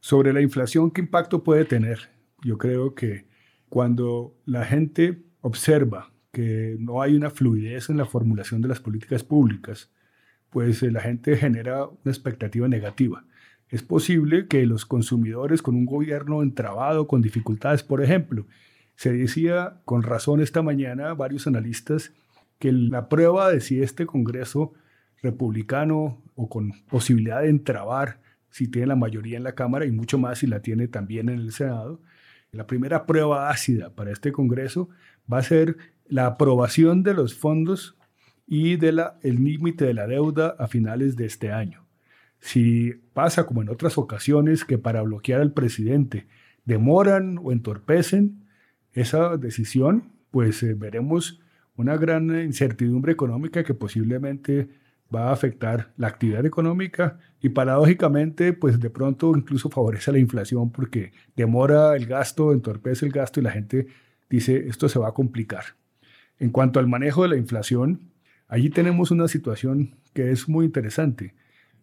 Sobre 0.00 0.32
la 0.32 0.40
inflación, 0.40 0.90
¿qué 0.90 1.00
impacto 1.00 1.42
puede 1.42 1.64
tener? 1.64 2.10
Yo 2.42 2.58
creo 2.58 2.94
que 2.94 3.26
cuando 3.68 4.36
la 4.44 4.64
gente 4.64 5.22
observa 5.40 6.12
que 6.32 6.76
no 6.78 7.02
hay 7.02 7.16
una 7.16 7.30
fluidez 7.30 7.88
en 7.88 7.96
la 7.96 8.04
formulación 8.04 8.60
de 8.60 8.68
las 8.68 8.80
políticas 8.80 9.24
públicas, 9.24 9.90
pues 10.50 10.82
eh, 10.82 10.90
la 10.90 11.00
gente 11.00 11.36
genera 11.36 11.86
una 11.86 12.12
expectativa 12.12 12.68
negativa. 12.68 13.24
Es 13.68 13.82
posible 13.82 14.46
que 14.46 14.64
los 14.66 14.86
consumidores 14.86 15.60
con 15.60 15.74
un 15.74 15.86
gobierno 15.86 16.42
entrabado, 16.42 17.08
con 17.08 17.20
dificultades, 17.20 17.82
por 17.82 18.02
ejemplo, 18.02 18.46
se 18.94 19.12
decía 19.12 19.80
con 19.84 20.02
razón 20.02 20.40
esta 20.40 20.62
mañana 20.62 21.14
varios 21.14 21.46
analistas 21.46 22.12
que 22.58 22.72
la 22.72 23.08
prueba 23.08 23.50
de 23.50 23.60
si 23.60 23.82
este 23.82 24.06
Congreso 24.06 24.72
republicano 25.22 26.22
o 26.34 26.48
con 26.48 26.72
posibilidad 26.88 27.42
de 27.42 27.48
entrabar 27.48 28.20
si 28.50 28.68
tiene 28.68 28.88
la 28.88 28.96
mayoría 28.96 29.36
en 29.36 29.44
la 29.44 29.54
Cámara 29.54 29.84
y 29.84 29.92
mucho 29.92 30.18
más 30.18 30.38
si 30.38 30.46
la 30.46 30.60
tiene 30.60 30.88
también 30.88 31.28
en 31.28 31.38
el 31.38 31.52
Senado. 31.52 32.00
La 32.52 32.66
primera 32.66 33.04
prueba 33.04 33.50
ácida 33.50 33.90
para 33.90 34.12
este 34.12 34.32
Congreso 34.32 34.88
va 35.30 35.38
a 35.38 35.42
ser 35.42 35.76
la 36.06 36.26
aprobación 36.26 37.02
de 37.02 37.14
los 37.14 37.34
fondos 37.34 37.96
y 38.46 38.76
de 38.76 38.92
la, 38.92 39.18
el 39.22 39.44
límite 39.44 39.84
de 39.84 39.94
la 39.94 40.06
deuda 40.06 40.54
a 40.58 40.68
finales 40.68 41.16
de 41.16 41.26
este 41.26 41.52
año. 41.52 41.84
Si 42.38 42.92
pasa 43.12 43.44
como 43.44 43.62
en 43.62 43.68
otras 43.68 43.98
ocasiones 43.98 44.64
que 44.64 44.78
para 44.78 45.02
bloquear 45.02 45.40
al 45.40 45.52
presidente 45.52 46.26
demoran 46.64 47.38
o 47.42 47.52
entorpecen 47.52 48.44
esa 48.92 49.36
decisión, 49.36 50.12
pues 50.30 50.62
eh, 50.62 50.74
veremos 50.74 51.40
una 51.76 51.96
gran 51.96 52.28
incertidumbre 52.40 53.12
económica 53.12 53.64
que 53.64 53.74
posiblemente 53.74 54.68
va 55.14 55.28
a 55.28 55.32
afectar 55.32 55.92
la 55.96 56.08
actividad 56.08 56.44
económica 56.44 57.18
y 57.40 57.50
paradójicamente, 57.50 58.52
pues 58.52 58.80
de 58.80 58.90
pronto 58.90 59.32
incluso 59.36 59.70
favorece 59.70 60.12
la 60.12 60.18
inflación 60.18 60.70
porque 60.72 61.12
demora 61.36 61.94
el 61.96 62.06
gasto, 62.06 62.52
entorpece 62.52 63.06
el 63.06 63.12
gasto 63.12 63.40
y 63.40 63.44
la 63.44 63.52
gente 63.52 63.86
dice 64.28 64.66
esto 64.68 64.88
se 64.88 64.98
va 64.98 65.08
a 65.08 65.14
complicar. 65.14 65.64
En 66.38 66.50
cuanto 66.50 66.80
al 66.80 66.88
manejo 66.88 67.22
de 67.22 67.28
la 67.28 67.36
inflación, 67.36 68.10
allí 68.48 68.70
tenemos 68.70 69.10
una 69.10 69.28
situación 69.28 69.94
que 70.12 70.32
es 70.32 70.48
muy 70.48 70.66
interesante. 70.66 71.34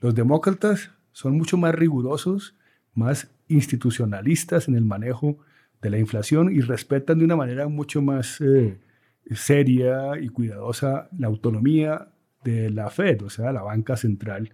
Los 0.01 0.15
demócratas 0.15 0.91
son 1.11 1.37
mucho 1.37 1.57
más 1.57 1.73
rigurosos, 1.73 2.55
más 2.93 3.31
institucionalistas 3.47 4.67
en 4.67 4.75
el 4.75 4.85
manejo 4.85 5.37
de 5.81 5.89
la 5.89 5.97
inflación 5.97 6.53
y 6.53 6.61
respetan 6.61 7.19
de 7.19 7.25
una 7.25 7.35
manera 7.35 7.67
mucho 7.67 8.01
más 8.01 8.41
eh, 8.41 8.77
seria 9.31 10.19
y 10.19 10.29
cuidadosa 10.29 11.09
la 11.17 11.27
autonomía 11.27 12.09
de 12.43 12.69
la 12.69 12.89
Fed, 12.89 13.21
o 13.23 13.29
sea, 13.29 13.51
la 13.51 13.63
banca 13.63 13.95
central 13.95 14.53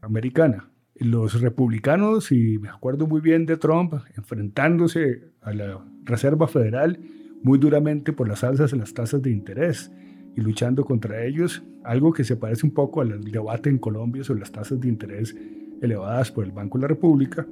americana. 0.00 0.70
Los 0.94 1.40
republicanos, 1.40 2.32
y 2.32 2.58
me 2.58 2.70
acuerdo 2.70 3.06
muy 3.06 3.20
bien 3.20 3.44
de 3.44 3.58
Trump, 3.58 3.94
enfrentándose 4.16 5.28
a 5.42 5.52
la 5.52 5.84
Reserva 6.04 6.48
Federal 6.48 6.98
muy 7.42 7.58
duramente 7.58 8.12
por 8.12 8.28
las 8.28 8.42
alzas 8.44 8.72
en 8.72 8.78
las 8.78 8.94
tasas 8.94 9.20
de 9.22 9.30
interés 9.30 9.92
y 10.36 10.40
luchando 10.40 10.84
contra 10.84 11.24
ellos, 11.24 11.62
algo 11.84 12.12
que 12.12 12.24
se 12.24 12.36
parece 12.36 12.66
un 12.66 12.72
poco 12.72 13.00
al 13.00 13.22
debate 13.24 13.70
en 13.70 13.78
Colombia 13.78 14.24
sobre 14.24 14.40
las 14.40 14.52
tasas 14.52 14.80
de 14.80 14.88
interés 14.88 15.36
elevadas 15.82 16.30
por 16.30 16.44
el 16.44 16.52
Banco 16.52 16.78
de 16.78 16.82
la 16.82 16.88
República, 16.88 17.46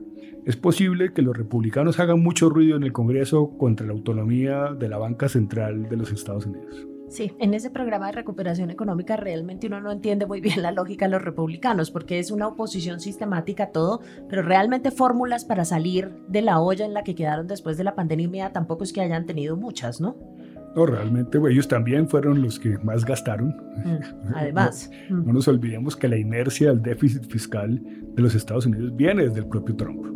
es 0.44 0.56
posible 0.56 1.12
que 1.12 1.22
los 1.22 1.36
republicanos 1.36 1.98
hagan 1.98 2.22
mucho 2.22 2.50
ruido 2.50 2.76
en 2.76 2.82
el 2.82 2.92
Congreso 2.92 3.56
contra 3.56 3.86
la 3.86 3.92
autonomía 3.92 4.74
de 4.78 4.88
la 4.88 4.98
banca 4.98 5.28
central 5.28 5.88
de 5.88 5.96
los 5.96 6.12
Estados 6.12 6.44
Unidos. 6.46 6.86
Sí, 7.08 7.32
en 7.38 7.54
ese 7.54 7.70
programa 7.70 8.06
de 8.06 8.12
recuperación 8.12 8.70
económica 8.70 9.16
realmente 9.16 9.68
uno 9.68 9.80
no 9.80 9.92
entiende 9.92 10.26
muy 10.26 10.40
bien 10.40 10.62
la 10.62 10.72
lógica 10.72 11.04
de 11.04 11.12
los 11.12 11.22
republicanos 11.22 11.90
porque 11.90 12.18
es 12.18 12.30
una 12.30 12.48
oposición 12.48 12.98
sistemática 12.98 13.64
a 13.64 13.70
todo, 13.70 14.00
pero 14.28 14.42
realmente 14.42 14.90
fórmulas 14.90 15.44
para 15.44 15.64
salir 15.64 16.10
de 16.28 16.42
la 16.42 16.60
olla 16.60 16.84
en 16.84 16.92
la 16.92 17.04
que 17.04 17.14
quedaron 17.14 17.46
después 17.46 17.76
de 17.76 17.84
la 17.84 17.94
pandemia 17.94 18.52
tampoco 18.52 18.84
es 18.84 18.92
que 18.92 19.00
hayan 19.00 19.26
tenido 19.26 19.56
muchas, 19.56 20.00
¿no? 20.00 20.16
No, 20.74 20.86
realmente 20.86 21.38
ellos 21.50 21.68
también 21.68 22.08
fueron 22.08 22.42
los 22.42 22.58
que 22.58 22.78
más 22.78 23.04
gastaron. 23.04 23.48
Mm, 23.84 23.98
además. 24.34 24.90
no, 25.08 25.22
no 25.22 25.32
nos 25.34 25.48
olvidemos 25.48 25.96
que 25.96 26.08
la 26.08 26.16
inercia 26.16 26.68
del 26.68 26.82
déficit 26.82 27.24
fiscal 27.30 27.80
de 28.14 28.22
los 28.22 28.34
Estados 28.34 28.66
Unidos 28.66 28.94
viene 28.96 29.24
desde 29.24 29.40
el 29.40 29.46
propio 29.46 29.76
Trump. 29.76 30.14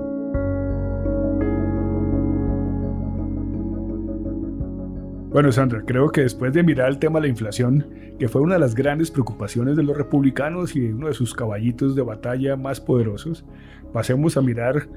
Bueno, 5.31 5.53
Sandra, 5.53 5.83
creo 5.85 6.11
que 6.11 6.23
después 6.23 6.55
de 6.55 6.63
mirar 6.63 6.89
el 6.89 6.99
tema 6.99 7.21
de 7.21 7.27
la 7.27 7.29
inflación, 7.29 7.87
que 8.19 8.29
fue 8.29 8.41
una 8.41 8.55
de 8.55 8.61
las 8.61 8.75
grandes 8.75 9.11
preocupaciones 9.11 9.77
de 9.77 9.83
los 9.83 9.97
republicanos 9.97 10.75
y 10.75 10.87
uno 10.87 11.09
de 11.09 11.13
sus 11.13 11.35
caballitos 11.35 11.95
de 11.95 12.03
batalla 12.03 12.57
más 12.57 12.81
poderosos, 12.81 13.45
pasemos 13.93 14.39
a 14.39 14.43
mirar 14.43 14.89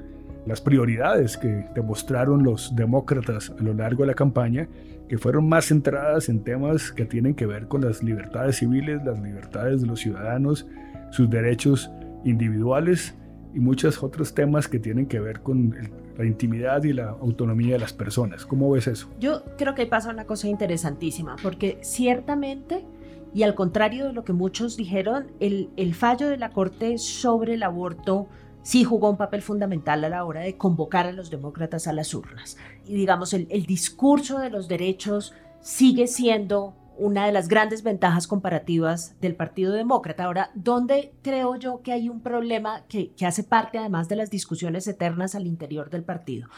las 0.46 0.60
prioridades 0.60 1.36
que 1.36 1.66
demostraron 1.74 2.42
los 2.42 2.74
demócratas 2.74 3.52
a 3.58 3.62
lo 3.62 3.74
largo 3.74 4.02
de 4.02 4.08
la 4.08 4.14
campaña, 4.14 4.68
que 5.08 5.18
fueron 5.18 5.48
más 5.48 5.66
centradas 5.66 6.28
en 6.28 6.42
temas 6.42 6.90
que 6.90 7.04
tienen 7.04 7.34
que 7.34 7.46
ver 7.46 7.68
con 7.68 7.82
las 7.82 8.02
libertades 8.02 8.56
civiles, 8.56 9.04
las 9.04 9.20
libertades 9.20 9.82
de 9.82 9.86
los 9.86 10.00
ciudadanos, 10.00 10.66
sus 11.10 11.28
derechos 11.28 11.90
individuales 12.24 13.14
y 13.54 13.60
muchos 13.60 14.02
otros 14.02 14.34
temas 14.34 14.68
que 14.68 14.78
tienen 14.78 15.06
que 15.06 15.20
ver 15.20 15.40
con 15.40 15.76
la 16.16 16.24
intimidad 16.24 16.82
y 16.84 16.92
la 16.92 17.10
autonomía 17.10 17.74
de 17.74 17.80
las 17.80 17.92
personas. 17.92 18.46
¿Cómo 18.46 18.70
ves 18.70 18.86
eso? 18.86 19.10
Yo 19.20 19.44
creo 19.58 19.74
que 19.74 19.86
pasa 19.86 20.10
una 20.10 20.24
cosa 20.24 20.48
interesantísima, 20.48 21.36
porque 21.42 21.78
ciertamente, 21.82 22.84
y 23.34 23.42
al 23.42 23.54
contrario 23.54 24.06
de 24.06 24.12
lo 24.14 24.24
que 24.24 24.32
muchos 24.32 24.76
dijeron, 24.76 25.32
el 25.40 25.94
fallo 25.94 26.28
de 26.28 26.38
la 26.38 26.50
Corte 26.50 26.96
sobre 26.96 27.54
el 27.54 27.62
aborto 27.62 28.28
sí 28.62 28.84
jugó 28.84 29.10
un 29.10 29.16
papel 29.16 29.42
fundamental 29.42 30.04
a 30.04 30.08
la 30.08 30.24
hora 30.24 30.40
de 30.40 30.56
convocar 30.56 31.06
a 31.06 31.12
los 31.12 31.30
demócratas 31.30 31.86
a 31.86 31.92
las 31.92 32.14
urnas. 32.14 32.56
Y 32.86 32.94
digamos, 32.94 33.32
el, 33.34 33.46
el 33.50 33.66
discurso 33.66 34.38
de 34.38 34.50
los 34.50 34.68
derechos 34.68 35.34
sigue 35.60 36.06
siendo 36.06 36.74
una 36.96 37.26
de 37.26 37.32
las 37.32 37.48
grandes 37.48 37.82
ventajas 37.82 38.26
comparativas 38.26 39.16
del 39.20 39.34
Partido 39.34 39.72
Demócrata. 39.72 40.24
Ahora, 40.24 40.50
¿dónde 40.54 41.12
creo 41.22 41.56
yo 41.56 41.82
que 41.82 41.92
hay 41.92 42.08
un 42.08 42.20
problema 42.20 42.84
que, 42.88 43.12
que, 43.12 43.26
hace 43.26 43.44
parte 43.44 43.78
además 43.78 44.08
de 44.08 44.16
las 44.16 44.30
discusiones 44.30 44.86
eternas 44.86 45.34
al 45.34 45.46
interior 45.46 45.90
del 45.90 46.04
partido? 46.04 46.48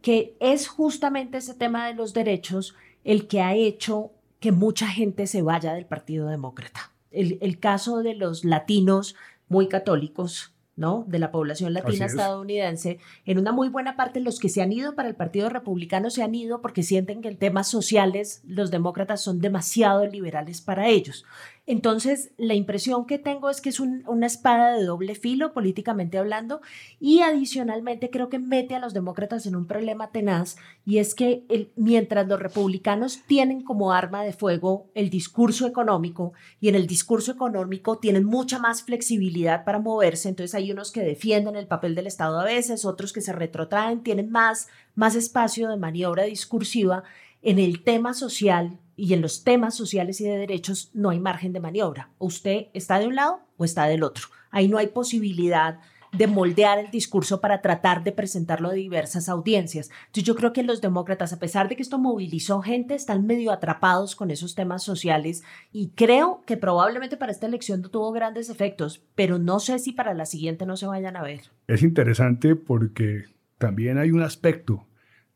Que 0.00 0.36
es 0.40 0.66
justamente 0.68 1.38
ese 1.38 1.54
tema 1.54 1.86
de 1.86 1.94
los 1.94 2.14
derechos 2.14 2.74
el 3.04 3.28
que 3.28 3.42
ha 3.42 3.54
hecho 3.54 4.12
que 4.40 4.50
mucha 4.50 4.88
gente 4.88 5.26
se 5.26 5.42
vaya 5.42 5.74
del 5.74 5.86
Partido 5.86 6.26
Demócrata. 6.26 6.92
El, 7.10 7.38
el 7.40 7.60
caso 7.60 8.02
de 8.02 8.14
los 8.14 8.44
latinos 8.44 9.14
muy 9.48 9.68
católicos, 9.68 10.52
¿no? 10.74 11.04
de 11.06 11.18
la 11.18 11.30
población 11.30 11.74
latina 11.74 12.06
estadounidense, 12.06 12.98
en 13.26 13.38
una 13.38 13.52
muy 13.52 13.68
buena 13.68 13.94
parte 13.94 14.20
los 14.20 14.38
que 14.38 14.48
se 14.48 14.62
han 14.62 14.72
ido 14.72 14.94
para 14.94 15.08
el 15.08 15.14
Partido 15.14 15.48
Republicano 15.50 16.08
se 16.10 16.22
han 16.22 16.34
ido 16.34 16.62
porque 16.62 16.82
sienten 16.82 17.20
que 17.20 17.28
en 17.28 17.36
temas 17.36 17.68
sociales 17.68 18.42
los 18.46 18.70
demócratas 18.70 19.20
son 19.20 19.40
demasiado 19.40 20.06
liberales 20.06 20.60
para 20.60 20.88
ellos. 20.88 21.26
Entonces, 21.64 22.32
la 22.38 22.54
impresión 22.54 23.06
que 23.06 23.20
tengo 23.20 23.48
es 23.48 23.60
que 23.60 23.68
es 23.68 23.78
una 23.78 24.26
espada 24.26 24.76
de 24.76 24.84
doble 24.84 25.14
filo, 25.14 25.52
políticamente 25.52 26.18
hablando, 26.18 26.60
y 26.98 27.20
adicionalmente 27.20 28.10
creo 28.10 28.28
que 28.28 28.40
mete 28.40 28.74
a 28.74 28.80
los 28.80 28.94
demócratas 28.94 29.46
en 29.46 29.54
un 29.54 29.68
problema 29.68 30.10
tenaz, 30.10 30.56
y 30.84 30.98
es 30.98 31.14
que 31.14 31.70
mientras 31.76 32.26
los 32.26 32.40
republicanos 32.40 33.20
tienen 33.28 33.62
como 33.62 33.92
arma 33.92 34.24
de 34.24 34.32
fuego 34.32 34.90
el 34.94 35.08
discurso 35.08 35.68
económico, 35.68 36.32
y 36.60 36.68
en 36.68 36.74
el 36.74 36.88
discurso 36.88 37.30
económico 37.30 37.98
tienen 37.98 38.24
mucha 38.24 38.58
más 38.58 38.82
flexibilidad 38.82 39.64
para 39.64 39.78
moverse, 39.78 40.28
entonces 40.28 40.56
hay 40.56 40.72
unos 40.72 40.90
que 40.90 41.02
defienden 41.02 41.54
el 41.54 41.68
papel 41.68 41.94
del 41.94 42.08
Estado 42.08 42.40
a 42.40 42.44
veces, 42.44 42.84
otros 42.84 43.12
que 43.12 43.20
se 43.20 43.32
retrotraen, 43.32 44.02
tienen 44.02 44.30
más, 44.30 44.66
más 44.96 45.14
espacio 45.14 45.68
de 45.68 45.76
maniobra 45.76 46.24
discursiva. 46.24 47.04
En 47.40 47.58
el 47.58 47.82
tema 47.82 48.14
social, 48.14 48.78
y 49.02 49.14
en 49.14 49.20
los 49.20 49.42
temas 49.42 49.74
sociales 49.74 50.20
y 50.20 50.24
de 50.26 50.38
derechos 50.38 50.92
no 50.94 51.10
hay 51.10 51.18
margen 51.18 51.52
de 51.52 51.58
maniobra. 51.58 52.10
usted 52.20 52.66
está 52.72 53.00
de 53.00 53.08
un 53.08 53.16
lado 53.16 53.40
o 53.56 53.64
está 53.64 53.86
del 53.86 54.04
otro. 54.04 54.26
Ahí 54.52 54.68
no 54.68 54.78
hay 54.78 54.86
posibilidad 54.86 55.80
de 56.12 56.28
moldear 56.28 56.78
el 56.78 56.92
discurso 56.92 57.40
para 57.40 57.60
tratar 57.62 58.04
de 58.04 58.12
presentarlo 58.12 58.68
a 58.68 58.74
diversas 58.74 59.28
audiencias. 59.28 59.90
Yo 60.12 60.36
creo 60.36 60.52
que 60.52 60.62
los 60.62 60.80
demócratas, 60.80 61.32
a 61.32 61.40
pesar 61.40 61.68
de 61.68 61.74
que 61.74 61.82
esto 61.82 61.98
movilizó 61.98 62.62
gente, 62.62 62.94
están 62.94 63.26
medio 63.26 63.50
atrapados 63.50 64.14
con 64.14 64.30
esos 64.30 64.54
temas 64.54 64.84
sociales 64.84 65.42
y 65.72 65.88
creo 65.96 66.42
que 66.46 66.56
probablemente 66.56 67.16
para 67.16 67.32
esta 67.32 67.48
elección 67.48 67.82
no 67.82 67.88
tuvo 67.88 68.12
grandes 68.12 68.50
efectos, 68.50 69.02
pero 69.16 69.40
no 69.40 69.58
sé 69.58 69.80
si 69.80 69.90
para 69.90 70.14
la 70.14 70.26
siguiente 70.26 70.64
no 70.64 70.76
se 70.76 70.86
vayan 70.86 71.16
a 71.16 71.24
ver. 71.24 71.40
Es 71.66 71.82
interesante 71.82 72.54
porque 72.54 73.24
también 73.58 73.98
hay 73.98 74.12
un 74.12 74.22
aspecto 74.22 74.86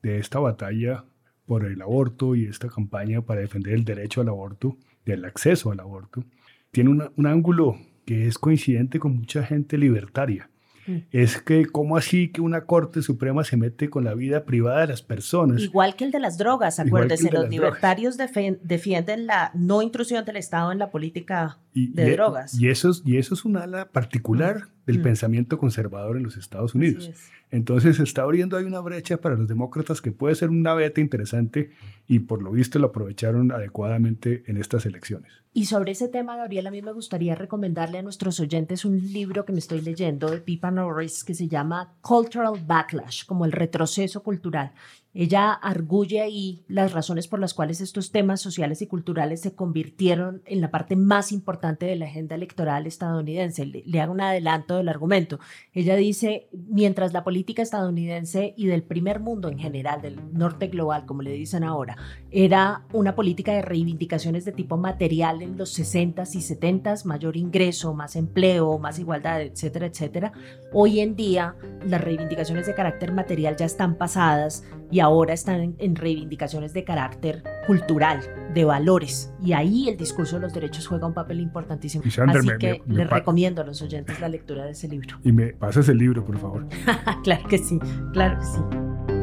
de 0.02 0.20
esta 0.20 0.38
batalla 0.38 1.04
por 1.46 1.64
el 1.64 1.80
aborto 1.80 2.34
y 2.34 2.46
esta 2.46 2.68
campaña 2.68 3.22
para 3.22 3.40
defender 3.40 3.74
el 3.74 3.84
derecho 3.84 4.20
al 4.20 4.28
aborto 4.28 4.76
y 5.04 5.12
el 5.12 5.24
acceso 5.24 5.70
al 5.70 5.80
aborto, 5.80 6.24
tiene 6.72 6.90
un 6.90 7.26
ángulo 7.26 7.78
que 8.04 8.26
es 8.26 8.38
coincidente 8.38 8.98
con 8.98 9.16
mucha 9.16 9.44
gente 9.44 9.78
libertaria. 9.78 10.50
Mm. 10.86 10.98
Es 11.10 11.40
que, 11.40 11.66
¿cómo 11.66 11.96
así 11.96 12.28
que 12.28 12.40
una 12.40 12.62
Corte 12.62 13.02
Suprema 13.02 13.44
se 13.44 13.56
mete 13.56 13.90
con 13.90 14.04
la 14.04 14.14
vida 14.14 14.44
privada 14.44 14.82
de 14.82 14.86
las 14.88 15.02
personas? 15.02 15.60
Igual 15.60 15.96
que 15.96 16.04
el 16.04 16.12
de 16.12 16.20
las 16.20 16.38
drogas, 16.38 16.78
acuérdese, 16.78 17.30
los 17.30 17.48
libertarios 17.48 18.16
defienden 18.16 19.26
la 19.26 19.50
no 19.54 19.82
intrusión 19.82 20.24
del 20.24 20.36
Estado 20.36 20.72
en 20.72 20.78
la 20.78 20.90
política 20.90 21.58
de 21.76 22.08
e, 22.08 22.12
drogas. 22.12 22.58
Y 22.58 22.68
eso, 22.68 22.90
es, 22.90 23.02
y 23.04 23.18
eso 23.18 23.34
es 23.34 23.44
una 23.44 23.62
ala 23.64 23.90
particular 23.90 24.68
del 24.86 25.00
mm. 25.00 25.02
pensamiento 25.02 25.58
conservador 25.58 26.16
en 26.16 26.22
los 26.22 26.36
Estados 26.36 26.74
Unidos. 26.74 27.10
Entonces 27.50 27.96
se 27.96 28.02
está 28.02 28.22
abriendo 28.22 28.56
ahí 28.56 28.64
una 28.64 28.80
brecha 28.80 29.18
para 29.18 29.36
los 29.36 29.46
demócratas 29.46 30.00
que 30.00 30.10
puede 30.10 30.34
ser 30.34 30.50
una 30.50 30.74
beta 30.74 31.00
interesante 31.00 31.70
y 32.08 32.20
por 32.20 32.42
lo 32.42 32.50
visto 32.50 32.78
lo 32.78 32.88
aprovecharon 32.88 33.52
adecuadamente 33.52 34.42
en 34.46 34.56
estas 34.56 34.86
elecciones. 34.86 35.32
Y 35.52 35.66
sobre 35.66 35.92
ese 35.92 36.08
tema, 36.08 36.36
Gabriel, 36.36 36.66
a 36.66 36.70
mí 36.70 36.82
me 36.82 36.92
gustaría 36.92 37.34
recomendarle 37.34 37.98
a 37.98 38.02
nuestros 38.02 38.40
oyentes 38.40 38.84
un 38.84 38.98
libro 39.12 39.44
que 39.44 39.52
me 39.52 39.58
estoy 39.58 39.80
leyendo 39.80 40.30
de 40.30 40.38
Pipa 40.38 40.70
Norris 40.70 41.24
que 41.24 41.34
se 41.34 41.48
llama 41.48 41.94
Cultural 42.02 42.54
Backlash, 42.66 43.24
como 43.24 43.44
el 43.44 43.52
retroceso 43.52 44.22
cultural. 44.22 44.72
Ella 45.18 45.50
arguye 45.50 46.20
ahí 46.20 46.62
las 46.68 46.92
razones 46.92 47.26
por 47.26 47.40
las 47.40 47.54
cuales 47.54 47.80
estos 47.80 48.12
temas 48.12 48.38
sociales 48.42 48.82
y 48.82 48.86
culturales 48.86 49.40
se 49.40 49.54
convirtieron 49.54 50.42
en 50.44 50.60
la 50.60 50.70
parte 50.70 50.94
más 50.94 51.32
importante 51.32 51.86
de 51.86 51.96
la 51.96 52.04
agenda 52.04 52.34
electoral 52.34 52.86
estadounidense. 52.86 53.64
Le, 53.64 53.82
le 53.86 54.00
hago 54.02 54.12
un 54.12 54.20
adelanto 54.20 54.76
del 54.76 54.90
argumento. 54.90 55.40
Ella 55.72 55.96
dice, 55.96 56.48
mientras 56.52 57.14
la 57.14 57.24
política 57.24 57.62
estadounidense 57.62 58.52
y 58.58 58.66
del 58.66 58.82
primer 58.82 59.20
mundo 59.20 59.48
en 59.48 59.58
general, 59.58 60.02
del 60.02 60.20
norte 60.34 60.66
global, 60.66 61.06
como 61.06 61.22
le 61.22 61.32
dicen 61.32 61.64
ahora, 61.64 61.96
era 62.30 62.84
una 62.92 63.14
política 63.14 63.54
de 63.54 63.62
reivindicaciones 63.62 64.44
de 64.44 64.52
tipo 64.52 64.76
material 64.76 65.40
en 65.40 65.56
los 65.56 65.78
60s 65.78 66.34
y 66.34 66.40
70s, 66.40 67.06
mayor 67.06 67.38
ingreso, 67.38 67.94
más 67.94 68.16
empleo, 68.16 68.78
más 68.78 68.98
igualdad, 68.98 69.40
etcétera, 69.40 69.86
etcétera. 69.86 70.32
Hoy 70.74 71.00
en 71.00 71.16
día 71.16 71.54
las 71.86 72.02
reivindicaciones 72.02 72.66
de 72.66 72.74
carácter 72.74 73.12
material 73.12 73.56
ya 73.56 73.64
están 73.64 73.94
pasadas 73.94 74.62
y 74.90 75.00
ahora 75.06 75.32
están 75.32 75.76
en, 75.78 75.96
reivindicaciones 75.96 76.72
de 76.72 76.84
carácter 76.84 77.42
cultural, 77.66 78.20
de 78.52 78.64
valores. 78.64 79.32
Y 79.42 79.52
ahí 79.52 79.88
el 79.88 79.96
discurso 79.96 80.36
de 80.36 80.42
los 80.42 80.52
derechos 80.52 80.86
juega 80.86 81.06
un 81.06 81.14
papel 81.14 81.40
importantísimo. 81.40 82.04
Así 82.04 82.48
que 82.58 82.82
les 82.86 83.08
recomiendo 83.08 83.62
a 83.62 83.64
los 83.64 83.80
oyentes 83.82 84.20
la 84.20 84.28
lectura 84.28 84.64
de 84.64 84.72
ese 84.72 84.88
libro. 84.88 85.18
Y 85.22 85.32
me 85.32 85.48
pasas 85.54 85.88
el 85.88 85.98
libro, 85.98 86.24
por 86.24 86.38
favor. 86.38 86.66
claro 87.24 87.48
que 87.48 87.58
sí, 87.58 87.78
claro 88.12 88.38
que 88.38 88.46
sí. 88.46 89.15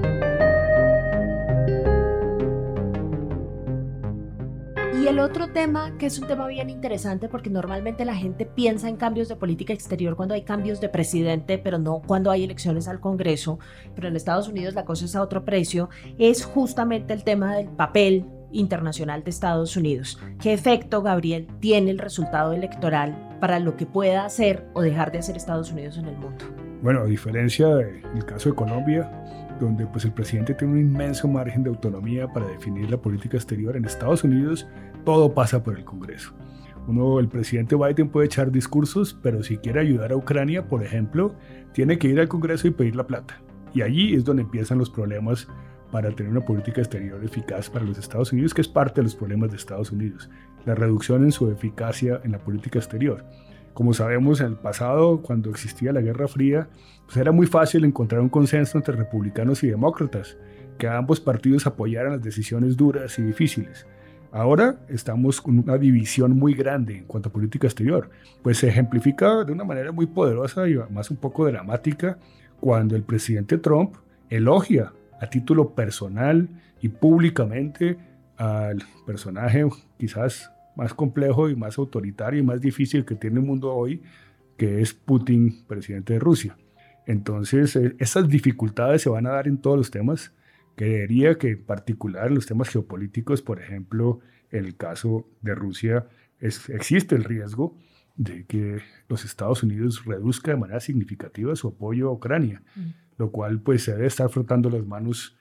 Y 5.04 5.08
el 5.08 5.20
otro 5.20 5.50
tema, 5.50 5.98
que 5.98 6.06
es 6.06 6.18
un 6.18 6.30
tema 6.30 6.48
bien 6.48 6.70
interesante 6.70 7.28
porque 7.28 7.50
normalmente 7.50 8.06
la 8.06 8.16
gente 8.16 8.46
piensa 8.46 8.88
en 8.88 8.96
cambios 8.96 9.28
de 9.28 9.36
política 9.36 9.74
exterior 9.74 10.16
cuando 10.16 10.34
hay 10.34 10.44
cambios 10.44 10.80
de 10.80 10.88
presidente, 10.88 11.58
pero 11.58 11.78
no 11.78 12.02
cuando 12.08 12.32
hay 12.32 12.46
elecciones 12.46 12.88
al 12.88 13.02
Congreso, 13.02 13.60
pero 13.96 14.08
en 14.08 14.16
Estados 14.16 14.48
Unidos 14.48 14.76
la 14.76 14.86
cosa 14.86 15.04
es 15.04 15.14
a 15.18 15.22
otro 15.22 15.44
precio, 15.44 15.90
es 16.18 16.46
justamente 16.46 17.14
el 17.14 17.26
tema 17.26 17.54
del 17.54 17.68
papel 17.68 18.26
internacional 18.54 19.26
de 19.26 19.32
Estados 19.32 19.76
Unidos. 19.76 20.22
¿Qué 20.42 20.54
efecto, 20.54 21.02
Gabriel, 21.02 21.50
tiene 21.60 21.92
el 21.92 22.00
resultado 22.00 22.54
electoral 22.54 23.38
para 23.42 23.60
lo 23.60 23.76
que 23.76 23.86
pueda 23.86 24.24
hacer 24.24 24.70
o 24.74 24.82
dejar 24.82 25.12
de 25.12 25.18
hacer 25.18 25.36
Estados 25.36 25.70
Unidos 25.74 25.98
en 25.98 26.06
el 26.06 26.16
mundo? 26.16 26.46
Bueno, 26.82 27.02
a 27.02 27.06
diferencia 27.06 27.68
del 27.76 28.26
caso 28.26 28.52
de 28.52 28.56
Colombia, 28.56 29.12
donde 29.60 29.86
pues 29.86 30.06
el 30.06 30.14
presidente 30.14 30.54
tiene 30.54 30.74
un 30.74 30.80
inmenso 30.80 31.28
margen 31.28 31.64
de 31.64 31.70
autonomía 31.70 32.28
para 32.28 32.48
definir 32.48 32.90
la 32.90 32.98
política 32.98 33.38
exterior 33.38 33.76
en 33.76 33.86
Estados 33.86 34.24
Unidos, 34.24 34.68
todo 35.04 35.34
pasa 35.34 35.64
por 35.64 35.78
el 35.78 35.86
Congreso. 35.86 36.34
Uno, 36.88 37.20
el 37.20 37.30
presidente 37.30 37.76
Biden 37.76 38.10
puede 38.10 38.26
echar 38.26 38.52
discursos, 38.52 39.18
pero 39.22 39.42
si 39.42 39.58
quiere 39.58 39.80
ayudar 39.80 40.12
a 40.12 40.18
Ucrania, 40.18 40.68
por 40.68 40.84
ejemplo, 40.84 41.36
tiene 41.74 41.98
que 41.98 42.10
ir 42.10 42.20
al 42.20 42.28
Congreso 42.28 42.68
y 42.68 42.72
pedir 42.72 42.96
la 42.96 43.08
plata. 43.08 43.42
Y 43.74 43.82
allí 43.82 44.16
es 44.16 44.26
donde 44.26 44.44
empiezan 44.44 44.78
los 44.78 44.90
problemas 44.90 45.48
para 45.92 46.12
tener 46.12 46.32
una 46.32 46.46
política 46.46 46.82
exterior 46.82 47.24
eficaz 47.24 47.70
para 47.70 47.86
los 47.86 47.98
Estados 47.98 48.34
Unidos, 48.34 48.54
que 48.54 48.62
es 48.62 48.68
parte 48.68 49.00
de 49.00 49.04
los 49.04 49.16
problemas 49.16 49.52
de 49.52 49.58
Estados 49.58 49.92
Unidos, 49.92 50.30
la 50.66 50.76
reducción 50.76 51.24
en 51.24 51.32
su 51.32 51.50
eficacia 51.50 52.20
en 52.24 52.32
la 52.32 52.40
política 52.40 52.80
exterior. 52.80 53.24
Como 53.74 53.94
sabemos, 53.94 54.42
en 54.42 54.48
el 54.48 54.58
pasado, 54.58 55.22
cuando 55.22 55.50
existía 55.50 55.94
la 55.94 56.02
Guerra 56.02 56.28
Fría, 56.28 56.68
pues 57.06 57.18
era 57.18 57.32
muy 57.32 57.48
fácil 57.48 57.86
encontrar 57.86 58.22
un 58.22 58.30
consenso 58.30 58.78
entre 58.78 58.96
republicanos 58.96 59.64
y 59.64 59.68
demócratas, 59.68 60.38
que 60.78 60.88
ambos 60.88 61.20
partidos 61.20 61.66
apoyaran 61.66 62.14
las 62.14 62.22
decisiones 62.22 62.76
duras 62.76 63.18
y 63.20 63.24
difíciles. 63.24 63.88
Ahora 64.34 64.80
estamos 64.90 65.40
con 65.40 65.60
una 65.60 65.78
división 65.78 66.36
muy 66.36 66.56
grande 66.56 66.98
en 66.98 67.04
cuanto 67.04 67.30
a 67.30 67.32
política 67.32 67.68
exterior, 67.68 68.10
pues 68.42 68.58
se 68.58 68.68
ejemplifica 68.68 69.44
de 69.44 69.52
una 69.52 69.64
manera 69.64 69.92
muy 69.92 70.08
poderosa 70.08 70.68
y 70.68 70.74
más 70.90 71.12
un 71.12 71.18
poco 71.18 71.46
dramática 71.46 72.18
cuando 72.60 72.96
el 72.96 73.04
presidente 73.04 73.60
Trump 73.60 73.96
elogia 74.32 74.92
a 75.22 75.28
título 75.28 75.76
personal 75.76 76.50
y 76.82 76.90
públicamente 76.90 77.96
al 78.36 78.84
personaje 79.06 79.66
quizás 80.00 80.52
más 80.76 80.96
complejo 80.96 81.48
y 81.48 81.56
más 81.56 81.78
autoritario 81.78 82.40
y 82.40 82.44
más 82.44 82.60
difícil 82.60 83.06
que 83.06 83.14
tiene 83.14 83.40
el 83.40 83.46
mundo 83.46 83.72
hoy, 83.72 84.02
que 84.58 84.82
es 84.82 84.96
Putin, 84.96 85.64
presidente 85.68 86.14
de 86.14 86.20
Rusia. 86.20 86.58
Entonces, 87.06 87.76
eh, 87.76 87.96
esas 88.00 88.28
dificultades 88.28 89.04
se 89.04 89.10
van 89.10 89.28
a 89.28 89.34
dar 89.34 89.48
en 89.48 89.60
todos 89.60 89.78
los 89.78 89.92
temas 89.92 90.34
Creería 90.76 91.38
que 91.38 91.52
en 91.52 91.64
particular 91.64 92.28
en 92.28 92.36
los 92.36 92.46
temas 92.46 92.70
geopolíticos, 92.70 93.42
por 93.42 93.62
ejemplo, 93.62 94.20
en 94.52 94.66
el 94.66 94.76
caso 94.76 95.28
de 95.42 95.56
Rusia, 95.56 96.08
existe 96.40 97.16
el 97.16 97.24
riesgo 97.24 97.78
de 98.16 98.46
que 98.46 98.82
los 99.08 99.26
Estados 99.26 99.64
Unidos 99.64 100.06
reduzca 100.06 100.52
de 100.52 100.58
manera 100.58 100.80
significativa 100.80 101.56
su 101.56 101.70
apoyo 101.70 102.10
a 102.10 102.14
Ucrania, 102.14 102.62
mm. 102.76 102.90
lo 103.18 103.32
cual 103.32 103.62
pues 103.62 103.84
se 103.84 103.94
debe 103.94 104.08
estar 104.08 104.30
frotando 104.30 104.70
las 104.70 104.86
manos 104.86 105.36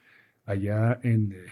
allá 0.45 0.99
en 1.03 1.33
eh, 1.33 1.45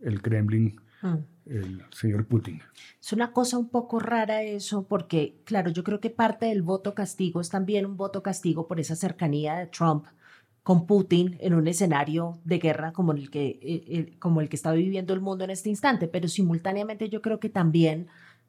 el 0.00 0.20
Kremlin 0.20 0.80
mm. 1.02 1.16
el 1.46 1.82
señor 1.90 2.26
Putin. 2.26 2.60
Es 3.00 3.12
una 3.12 3.32
cosa 3.32 3.58
un 3.58 3.70
poco 3.70 3.98
rara 3.98 4.42
eso 4.42 4.86
porque, 4.86 5.40
claro, 5.44 5.70
yo 5.70 5.82
creo 5.82 6.00
que 6.00 6.10
parte 6.10 6.46
del 6.46 6.62
voto 6.62 6.94
castigo 6.94 7.40
es 7.40 7.48
también 7.48 7.86
un 7.86 7.96
voto 7.96 8.22
castigo 8.22 8.66
por 8.66 8.80
esa 8.80 8.96
cercanía 8.96 9.54
de 9.56 9.66
Trump 9.66 10.06
con 10.66 10.84
Putin 10.84 11.36
en 11.38 11.54
un 11.54 11.68
escenario 11.68 12.40
de 12.42 12.58
guerra 12.58 12.92
como 12.92 13.12
el 13.12 13.30
que, 13.30 13.60
eh, 13.62 13.84
eh, 13.86 14.16
como 14.18 14.40
el 14.40 14.48
que 14.48 14.56
está 14.56 14.72
viviendo 14.72 15.14
el 15.14 15.20
mundo 15.20 15.44
en 15.44 15.50
este 15.50 15.68
instante, 15.68 16.08
pero 16.08 16.26
simultáneamente 16.26 17.08
yo 17.08 17.22
creo 17.22 17.38
que 17.38 17.48
también 17.48 18.08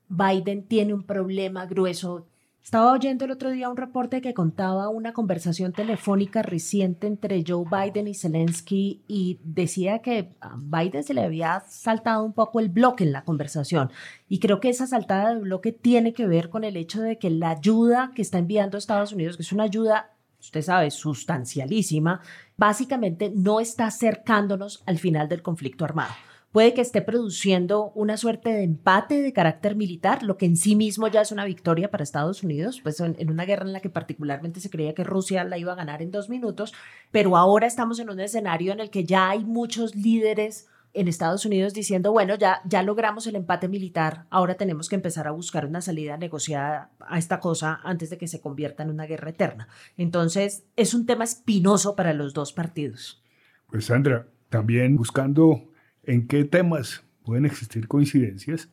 Biden 0.10 0.64
tiene 0.64 0.96
un 0.96 1.04
problema 1.04 1.68
grueso. 1.68 2.26
Estaba 2.64 2.92
oyendo 2.92 3.26
el 3.26 3.30
otro 3.30 3.52
día 3.52 3.70
un 3.70 3.78
reporte 3.78 4.20
que 4.20 4.34
contaba 4.34 4.90
una 4.90 5.14
conversación 5.14 5.74
telefónica 5.74 6.42
reciente 6.42 7.06
entre 7.06 7.44
Joe 7.48 7.66
Biden 7.70 8.08
y 8.08 8.16
Zelensky 8.16 9.04
y 9.08 9.40
decía 9.44 10.00
que 10.00 10.34
a 10.42 10.58
Biden 10.58 11.04
se 11.04 11.14
le 11.14 11.22
había 11.22 11.60
saltado 11.68 12.24
un 12.24 12.34
poco 12.34 12.60
el 12.60 12.70
bloque 12.70 13.04
en 13.04 13.12
la 13.12 13.26
conversación. 13.26 13.92
Y 14.28 14.40
creo 14.40 14.60
que 14.60 14.70
esa 14.70 14.88
saltada 14.88 15.36
de 15.36 15.42
bloque 15.42 15.72
tiene 15.72 16.14
que 16.14 16.26
ver 16.26 16.50
con 16.50 16.64
el 16.64 16.78
hecho 16.78 17.00
de 17.00 17.20
que 17.20 17.30
la 17.30 17.52
ayuda 17.52 18.12
que 18.16 18.24
está 18.24 18.40
enviando 18.40 18.80
Estados 18.80 19.14
Unidos, 19.14 19.38
que 19.38 19.44
es 19.44 19.52
una 19.52 19.66
ayuda 19.66 20.17
usted 20.40 20.62
sabe, 20.62 20.92
sustancialísima, 20.92 22.22
básicamente 22.56 23.32
no 23.36 23.60
está 23.60 23.88
acercándonos 23.88 24.84
al 24.86 24.98
final 24.98 25.28
del 25.30 25.42
conflicto 25.42 25.86
armado. 25.86 26.14
Puede 26.52 26.74
que 26.74 26.82
esté 26.82 27.02
produciendo 27.02 27.92
una 27.94 28.18
suerte 28.18 28.50
de 28.50 28.64
empate 28.64 29.22
de 29.22 29.34
carácter 29.34 29.76
militar, 29.76 30.24
lo 30.24 30.38
que 30.38 30.46
en 30.46 30.56
sí 30.56 30.76
mismo 30.76 31.08
ya 31.08 31.22
es 31.22 31.32
una 31.32 31.46
victoria 31.46 31.92
para 31.92 32.04
Estados 32.04 32.42
Unidos, 32.42 32.80
pues 32.82 33.00
en, 33.00 33.16
en 33.20 33.30
una 33.30 33.46
guerra 33.46 33.66
en 33.66 33.74
la 33.74 33.82
que 33.82 33.90
particularmente 33.90 34.60
se 34.60 34.70
creía 34.70 34.96
que 34.96 35.04
Rusia 35.04 35.44
la 35.44 35.58
iba 35.58 35.74
a 35.74 35.76
ganar 35.76 36.02
en 36.02 36.10
dos 36.10 36.30
minutos, 36.30 36.74
pero 37.12 37.38
ahora 37.38 37.68
estamos 37.68 38.00
en 38.00 38.10
un 38.10 38.20
escenario 38.20 38.72
en 38.72 38.80
el 38.80 38.90
que 38.90 39.04
ya 39.04 39.30
hay 39.30 39.44
muchos 39.44 39.96
líderes 39.96 40.68
en 40.98 41.08
Estados 41.08 41.46
Unidos 41.46 41.74
diciendo, 41.74 42.12
bueno, 42.12 42.36
ya, 42.36 42.62
ya 42.66 42.82
logramos 42.84 43.28
el 43.28 43.36
empate 43.36 43.68
militar, 43.68 44.26
ahora 44.30 44.56
tenemos 44.56 44.90
que 44.90 44.96
empezar 44.96 45.28
a 45.28 45.32
buscar 45.32 45.66
una 45.66 45.82
salida 45.82 46.18
negociada 46.18 46.92
a 47.00 47.18
esta 47.18 47.40
cosa 47.40 47.80
antes 47.84 48.10
de 48.10 48.18
que 48.18 48.28
se 48.28 48.42
convierta 48.42 48.84
en 48.84 48.90
una 48.90 49.06
guerra 49.06 49.30
eterna. 49.30 49.68
Entonces, 49.96 50.66
es 50.76 50.94
un 50.94 51.06
tema 51.06 51.24
espinoso 51.24 51.96
para 51.96 52.14
los 52.14 52.34
dos 52.34 52.52
partidos. 52.52 53.24
Pues 53.68 53.86
Sandra, 53.86 54.28
también 54.50 54.96
buscando 54.96 55.64
en 56.04 56.28
qué 56.28 56.46
temas 56.46 57.04
pueden 57.24 57.46
existir 57.46 57.88
coincidencias, 57.88 58.70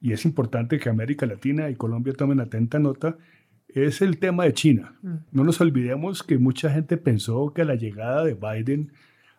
y 0.00 0.12
es 0.12 0.24
importante 0.24 0.78
que 0.78 0.88
América 0.88 1.26
Latina 1.26 1.68
y 1.68 1.74
Colombia 1.74 2.12
tomen 2.12 2.40
atenta 2.40 2.78
nota, 2.78 3.18
es 3.68 4.00
el 4.00 4.18
tema 4.18 4.44
de 4.44 4.54
China. 4.54 4.96
Mm. 5.02 5.14
No 5.32 5.44
nos 5.44 5.60
olvidemos 5.60 6.22
que 6.22 6.38
mucha 6.38 6.70
gente 6.70 6.96
pensó 6.96 7.52
que 7.52 7.64
la 7.64 7.74
llegada 7.74 8.24
de 8.24 8.34
Biden 8.34 8.92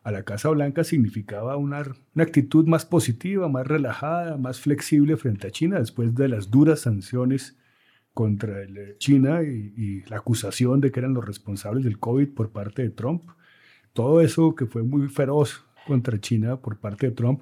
a 0.07 0.11
la 0.11 0.23
Casa 0.23 0.47
Blanca 0.47 0.85
significaba 0.85 1.57
una, 1.57 1.83
una, 2.15 2.23
actitud 2.23 2.65
más 2.65 2.85
positiva, 2.85 3.49
más 3.49 3.67
relajada, 3.67 4.37
más 4.37 4.57
flexible 4.61 5.17
frente 5.17 5.47
a 5.47 5.51
China 5.51 5.79
después 5.79 6.15
de 6.15 6.29
las 6.29 6.49
duras 6.49 6.79
sanciones 6.79 7.57
contra 8.13 8.63
eh, 8.63 8.95
China 8.99 9.43
y, 9.43 9.73
y, 9.75 10.03
la 10.09 10.19
acusación 10.19 10.79
de 10.79 10.93
que 10.93 11.01
eran 11.01 11.13
los 11.13 11.25
responsables 11.25 11.83
del 11.83 11.99
COVID 11.99 12.29
por 12.29 12.51
parte 12.51 12.83
de 12.83 12.89
Trump. 12.89 13.23
Todo 13.91 14.21
eso 14.21 14.55
que 14.55 14.65
fue 14.65 14.81
muy 14.81 15.09
feroz 15.09 15.65
contra 15.85 16.17
China 16.21 16.55
por 16.55 16.77
parte 16.77 17.07
de 17.07 17.11
Trump 17.11 17.41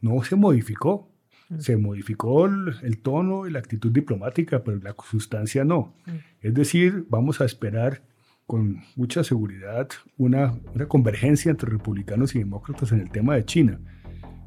no 0.00 0.20
se 0.24 0.34
modificó. 0.34 1.08
Mm. 1.48 1.60
Se 1.60 1.76
modificó 1.76 2.46
el, 2.46 2.74
el 2.82 2.98
tono 2.98 3.46
y 3.46 3.52
la 3.52 3.60
actitud 3.60 3.92
diplomática, 3.92 4.64
pero 4.64 4.78
la 4.78 4.96
sustancia 5.08 5.62
no. 5.62 5.94
Mm. 6.06 6.10
Es 6.42 6.54
decir, 6.54 7.06
vamos 7.08 7.40
a 7.40 7.44
esperar 7.44 8.02
con 8.50 8.82
mucha 8.96 9.22
seguridad 9.22 9.86
una, 10.18 10.52
una 10.74 10.86
convergencia 10.86 11.52
entre 11.52 11.70
republicanos 11.70 12.34
y 12.34 12.40
demócratas 12.40 12.90
en 12.90 12.98
el 12.98 13.08
tema 13.08 13.36
de 13.36 13.44
China. 13.44 13.78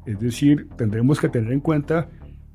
Es 0.04 0.20
decir, 0.20 0.68
tendremos 0.76 1.18
que 1.18 1.30
tener 1.30 1.50
en 1.54 1.60
cuenta, 1.60 2.10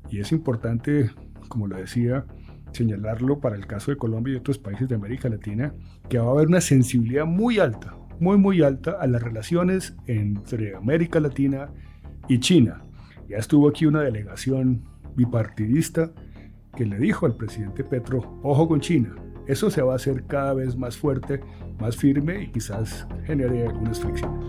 y 0.08 0.20
es 0.20 0.30
importante, 0.30 1.10
como 1.48 1.66
lo 1.66 1.76
decía, 1.76 2.24
señalarlo 2.70 3.40
para 3.40 3.56
el 3.56 3.66
caso 3.66 3.90
de 3.90 3.96
Colombia 3.96 4.34
y 4.34 4.36
otros 4.36 4.58
países 4.58 4.88
de 4.88 4.94
América 4.94 5.28
Latina, 5.28 5.74
que 6.08 6.20
va 6.20 6.28
a 6.28 6.30
haber 6.30 6.46
una 6.46 6.60
sensibilidad 6.60 7.26
muy 7.26 7.58
alta, 7.58 7.96
muy, 8.20 8.38
muy 8.38 8.62
alta 8.62 8.92
a 9.00 9.08
las 9.08 9.20
relaciones 9.20 9.96
entre 10.06 10.76
América 10.76 11.18
Latina 11.18 11.68
y 12.28 12.38
China. 12.38 12.84
Ya 13.28 13.38
estuvo 13.38 13.68
aquí 13.68 13.86
una 13.86 14.02
delegación 14.02 14.84
bipartidista 15.16 16.12
que 16.76 16.86
le 16.86 16.96
dijo 16.96 17.26
al 17.26 17.34
presidente 17.34 17.82
Petro, 17.82 18.38
ojo 18.44 18.68
con 18.68 18.78
China, 18.78 19.16
eso 19.50 19.68
se 19.70 19.82
va 19.82 19.94
a 19.94 19.96
hacer 19.96 20.24
cada 20.26 20.54
vez 20.54 20.76
más 20.76 20.96
fuerte, 20.96 21.40
más 21.80 21.96
firme 21.96 22.44
y 22.44 22.46
quizás 22.52 23.06
genere 23.24 23.66
algunas 23.66 23.98
fricciones. 23.98 24.44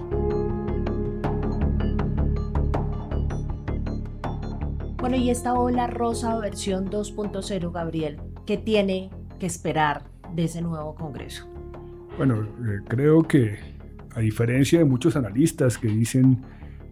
Bueno, 5.00 5.16
y 5.16 5.32
esta 5.32 5.56
ola 5.56 5.88
rosa 5.88 6.38
versión 6.38 6.92
2.0, 6.92 7.72
Gabriel, 7.72 8.20
¿qué 8.46 8.58
tiene 8.58 9.10
que 9.40 9.48
esperar 9.48 10.04
de 10.36 10.44
ese 10.44 10.62
nuevo 10.62 10.94
Congreso? 10.94 11.48
Bueno, 12.18 12.44
eh, 12.44 12.82
creo 12.88 13.24
que 13.24 13.58
a 14.14 14.20
diferencia 14.20 14.78
de 14.78 14.86
muchos 14.86 15.16
analistas 15.16 15.80
que 15.80 15.88
dicen 15.88 16.44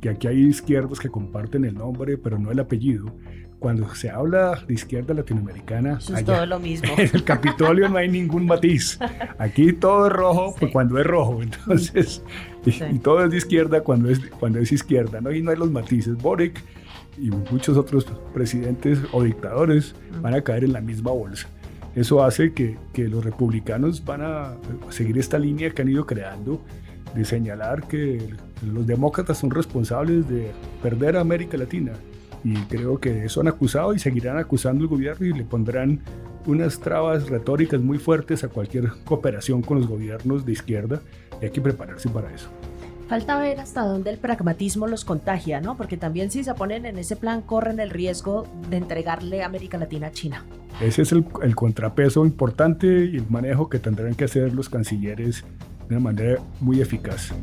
que 0.02 0.10
aquí 0.10 0.28
hay 0.28 0.40
izquierdos 0.40 1.00
que 1.00 1.10
comparten 1.10 1.66
el 1.66 1.76
nombre 1.76 2.18
pero 2.18 2.40
no 2.40 2.50
el 2.52 2.60
apellido, 2.60 3.14
cuando 3.60 3.94
se 3.94 4.10
habla 4.10 4.64
de 4.68 4.74
izquierda 4.74 5.14
latinoamericana, 5.14 5.98
Eso 6.00 6.16
es 6.16 6.26
todo 6.26 6.46
lo 6.46 6.60
mismo. 6.60 6.90
en 6.98 7.10
el 7.14 7.24
Capitolio 7.24 7.90
no 7.90 7.98
hay 7.98 8.10
ningún 8.10 8.46
matiz. 8.46 8.98
Aquí 9.38 9.74
todo 9.74 10.08
es 10.08 10.14
rojo 10.14 10.56
pues 10.60 10.72
cuando 10.72 10.98
es 10.98 11.06
rojo, 11.06 11.42
entonces, 11.44 12.24
y, 12.66 12.84
y 12.96 13.00
todo 13.00 13.24
es 13.26 13.32
de 13.32 13.38
izquierda 13.38 13.82
cuando 13.82 14.10
es, 14.10 14.20
cuando 14.40 14.60
es 14.60 14.72
izquierda, 14.72 15.22
¿no? 15.22 15.32
Y 15.32 15.42
no 15.42 15.52
hay 15.52 15.58
los 15.58 15.72
matices. 15.72 16.18
Boric 16.18 16.64
y 17.18 17.30
muchos 17.52 17.78
otros 17.78 18.06
presidentes 18.34 19.00
o 19.12 19.24
dictadores 19.24 19.94
van 20.22 20.34
a 20.34 20.42
caer 20.42 20.64
en 20.64 20.74
la 20.74 20.82
misma 20.82 21.12
bolsa. 21.12 21.48
Eso 21.96 22.24
hace 22.24 22.54
que, 22.54 22.78
que 22.94 23.08
los 23.10 23.26
republicanos 23.26 24.06
van 24.06 24.22
a 24.22 24.54
seguir 24.90 25.18
esta 25.18 25.38
línea 25.38 25.72
que 25.72 25.82
han 25.82 25.90
ido 25.90 26.06
creando 26.06 26.62
de 27.16 27.26
señalar 27.26 27.88
que 27.88 28.30
los 28.66 28.86
demócratas 28.86 29.40
son 29.40 29.50
responsables 29.50 30.30
de 30.30 30.52
perder 30.82 31.18
a 31.18 31.22
América 31.22 31.58
Latina. 31.58 31.94
Y 32.44 32.56
creo 32.64 33.00
que 33.00 33.26
eso 33.26 33.42
han 33.42 33.48
acusado 33.48 33.94
y 33.94 34.00
seguirán 34.00 34.38
acusando 34.38 34.84
al 34.84 34.88
gobierno 34.88 35.26
y 35.26 35.34
le 35.34 35.44
pondrán 35.44 36.00
unas 36.46 36.80
trabas 36.80 37.30
retóricas 37.30 37.82
muy 37.82 37.98
fuertes 37.98 38.44
a 38.44 38.48
cualquier 38.48 38.90
cooperación 39.04 39.62
con 39.62 39.80
los 39.80 39.88
gobiernos 39.88 40.46
de 40.46 40.54
izquierda. 40.54 41.02
Y 41.42 41.46
hay 41.46 41.52
que 41.52 41.62
prepararse 41.62 42.10
para 42.10 42.34
eso. 42.34 42.50
Falta 43.10 43.40
ver 43.40 43.60
hasta 43.60 43.82
dónde 43.82 44.12
el 44.12 44.20
pragmatismo 44.20 44.86
los 44.86 45.04
contagia, 45.04 45.62
¿no? 45.62 45.76
Porque 45.76 45.98
también 45.98 46.30
si 46.30 46.44
se 46.44 46.54
ponen 46.54 46.86
en 46.86 47.00
ese 47.00 47.16
plan 47.16 47.42
corren 47.42 47.80
el 47.80 47.90
riesgo 47.90 48.46
de 48.70 48.78
entregarle 48.78 49.42
América 49.44 49.80
Latina 49.80 50.08
a 50.08 50.12
China. 50.12 50.46
Ese 50.80 51.02
es 51.02 51.12
el, 51.12 51.26
el 51.42 51.56
contrapeso 51.56 52.24
importante 52.24 53.06
y 53.06 53.18
el 53.18 53.26
manejo 53.28 53.68
que 53.68 53.80
tendrán 53.80 54.14
que 54.14 54.26
hacer 54.26 54.54
los 54.54 54.70
cancilleres 54.70 55.44
de 55.88 55.96
una 55.96 56.00
manera 56.00 56.40
muy 56.62 56.82
eficaz. 56.82 57.34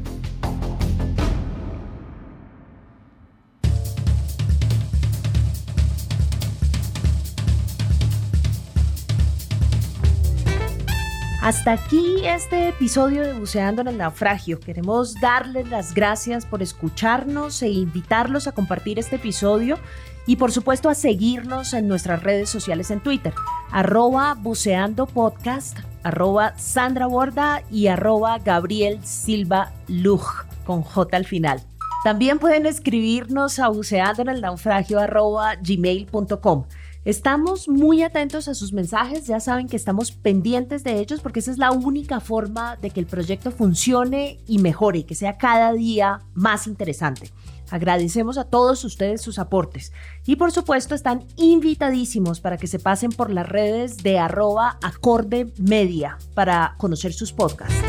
Hasta 11.47 11.75
aquí 11.75 12.23
este 12.25 12.71
episodio 12.71 13.23
de 13.23 13.33
Buceando 13.33 13.81
en 13.81 13.87
el 13.87 13.99
Naufragio. 13.99 14.59
Queremos 14.59 15.15
darles 15.15 15.69
las 15.69 15.95
gracias 15.95 16.45
por 16.45 16.61
escucharnos 16.61 17.63
e 17.63 17.69
invitarlos 17.69 18.49
a 18.49 18.53
compartir 18.53 18.99
este 18.99 19.15
episodio 19.15 19.79
y 20.27 20.35
por 20.35 20.51
supuesto 20.51 20.89
a 20.89 20.97
seguirnos 20.97 21.73
en 21.73 21.87
nuestras 21.87 22.25
redes 22.25 22.51
sociales 22.51 22.91
en 22.91 22.99
Twitter, 22.99 23.33
arroba 23.71 24.35
buceando 24.35 25.07
podcast, 25.07 25.79
arroba 26.03 26.59
Sandra 26.59 27.07
Borda 27.07 27.63
y 27.71 27.87
arroba 27.87 28.41
Gabriel 28.41 28.99
Silva 29.05 29.73
Luj 29.87 30.47
con 30.65 30.83
J 30.83 31.17
al 31.17 31.27
final. 31.27 31.63
También 32.03 32.41
pueden 32.41 32.67
escribirnos 32.67 33.61
a 33.61 33.69
buceando 33.69 34.23
en 34.23 34.31
el 34.31 34.41
naufragio 34.41 34.99
arroba 34.99 35.55
gmail.com. 35.63 36.65
Estamos 37.07 37.69
muy 37.69 38.03
atentos 38.03 38.49
a 38.49 38.55
sus 38.55 38.73
mensajes, 38.73 39.29
ya 39.29 39.39
saben 39.39 39.69
que 39.69 39.77
estamos 39.77 40.11
pendientes 40.11 40.83
de 40.83 40.99
ellos 40.99 41.21
porque 41.21 41.39
esa 41.39 41.53
es 41.53 41.57
la 41.57 41.71
única 41.71 42.19
forma 42.19 42.75
de 42.75 42.91
que 42.91 42.99
el 42.99 43.07
proyecto 43.07 43.53
funcione 43.53 44.41
y 44.49 44.59
mejore 44.59 45.07
que 45.07 45.15
sea 45.15 45.39
cada 45.39 45.73
día 45.73 46.23
más 46.35 46.67
interesante. 46.67 47.31
Agradecemos 47.71 48.39
a 48.39 48.45
todos 48.45 48.85
ustedes 48.85 49.23
sus 49.23 49.39
aportes 49.39 49.93
y 50.27 50.35
por 50.35 50.51
supuesto 50.51 50.97
están 50.97 51.25
invitadísimos 51.37 52.41
para 52.41 52.57
que 52.57 52.67
se 52.67 52.81
pasen 52.81 53.13
por 53.13 53.31
las 53.31 53.49
redes 53.49 53.99
de 53.99 54.19
arroba 54.19 54.77
acorde 54.83 55.53
media 55.59 56.19
para 56.35 56.75
conocer 56.77 57.13
sus 57.13 57.33
podcasts. 57.33 57.86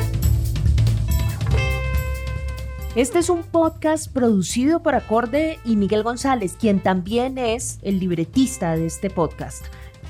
Este 2.97 3.19
es 3.19 3.29
un 3.29 3.43
podcast 3.43 4.11
producido 4.11 4.81
por 4.81 4.95
Acorde 4.95 5.59
y 5.63 5.75
Miguel 5.75 6.01
González, 6.01 6.57
quien 6.59 6.81
también 6.81 7.37
es 7.37 7.77
el 7.83 7.99
libretista 7.99 8.75
de 8.75 8.87
este 8.87 9.11
podcast. 9.11 9.63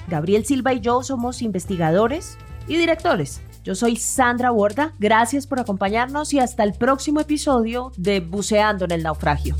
Gabriel 0.08 0.45
Silva 0.45 0.73
y 0.73 0.80
yo 0.80 1.04
somos 1.04 1.41
investigadores 1.41 2.38
y 2.65 2.78
directores. 2.78 3.41
Yo 3.65 3.76
soy 3.76 3.97
Sandra 3.97 4.52
Borda, 4.52 4.93
gracias 5.00 5.47
por 5.47 5.60
acompañarnos 5.60 6.34
y 6.34 6.39
hasta 6.39 6.63
el 6.63 6.71
próximo 6.71 7.19
episodio 7.19 7.91
de 7.97 8.21
Buceando 8.21 8.86
en 8.86 8.91
el 8.91 9.04
Naufragio. 9.04 9.58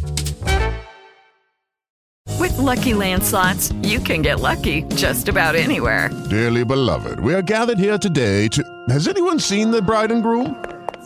With 2.40 2.58
lucky 2.58 2.94
landslots, 2.94 3.74
you 3.82 4.00
can 4.00 4.22
get 4.22 4.40
lucky 4.40 4.86
just 4.96 5.28
about 5.28 5.54
anywhere. 5.54 6.10
Dearly 6.30 6.64
beloved, 6.64 7.20
we 7.20 7.34
are 7.34 7.44
gathered 7.44 7.78
here 7.78 7.98
today 7.98 8.48
to. 8.48 8.64
Has 8.88 9.06
anyone 9.06 9.38
seen 9.38 9.70
the 9.70 9.82
bride 9.82 10.14
and 10.14 10.24
groom? 10.24 10.56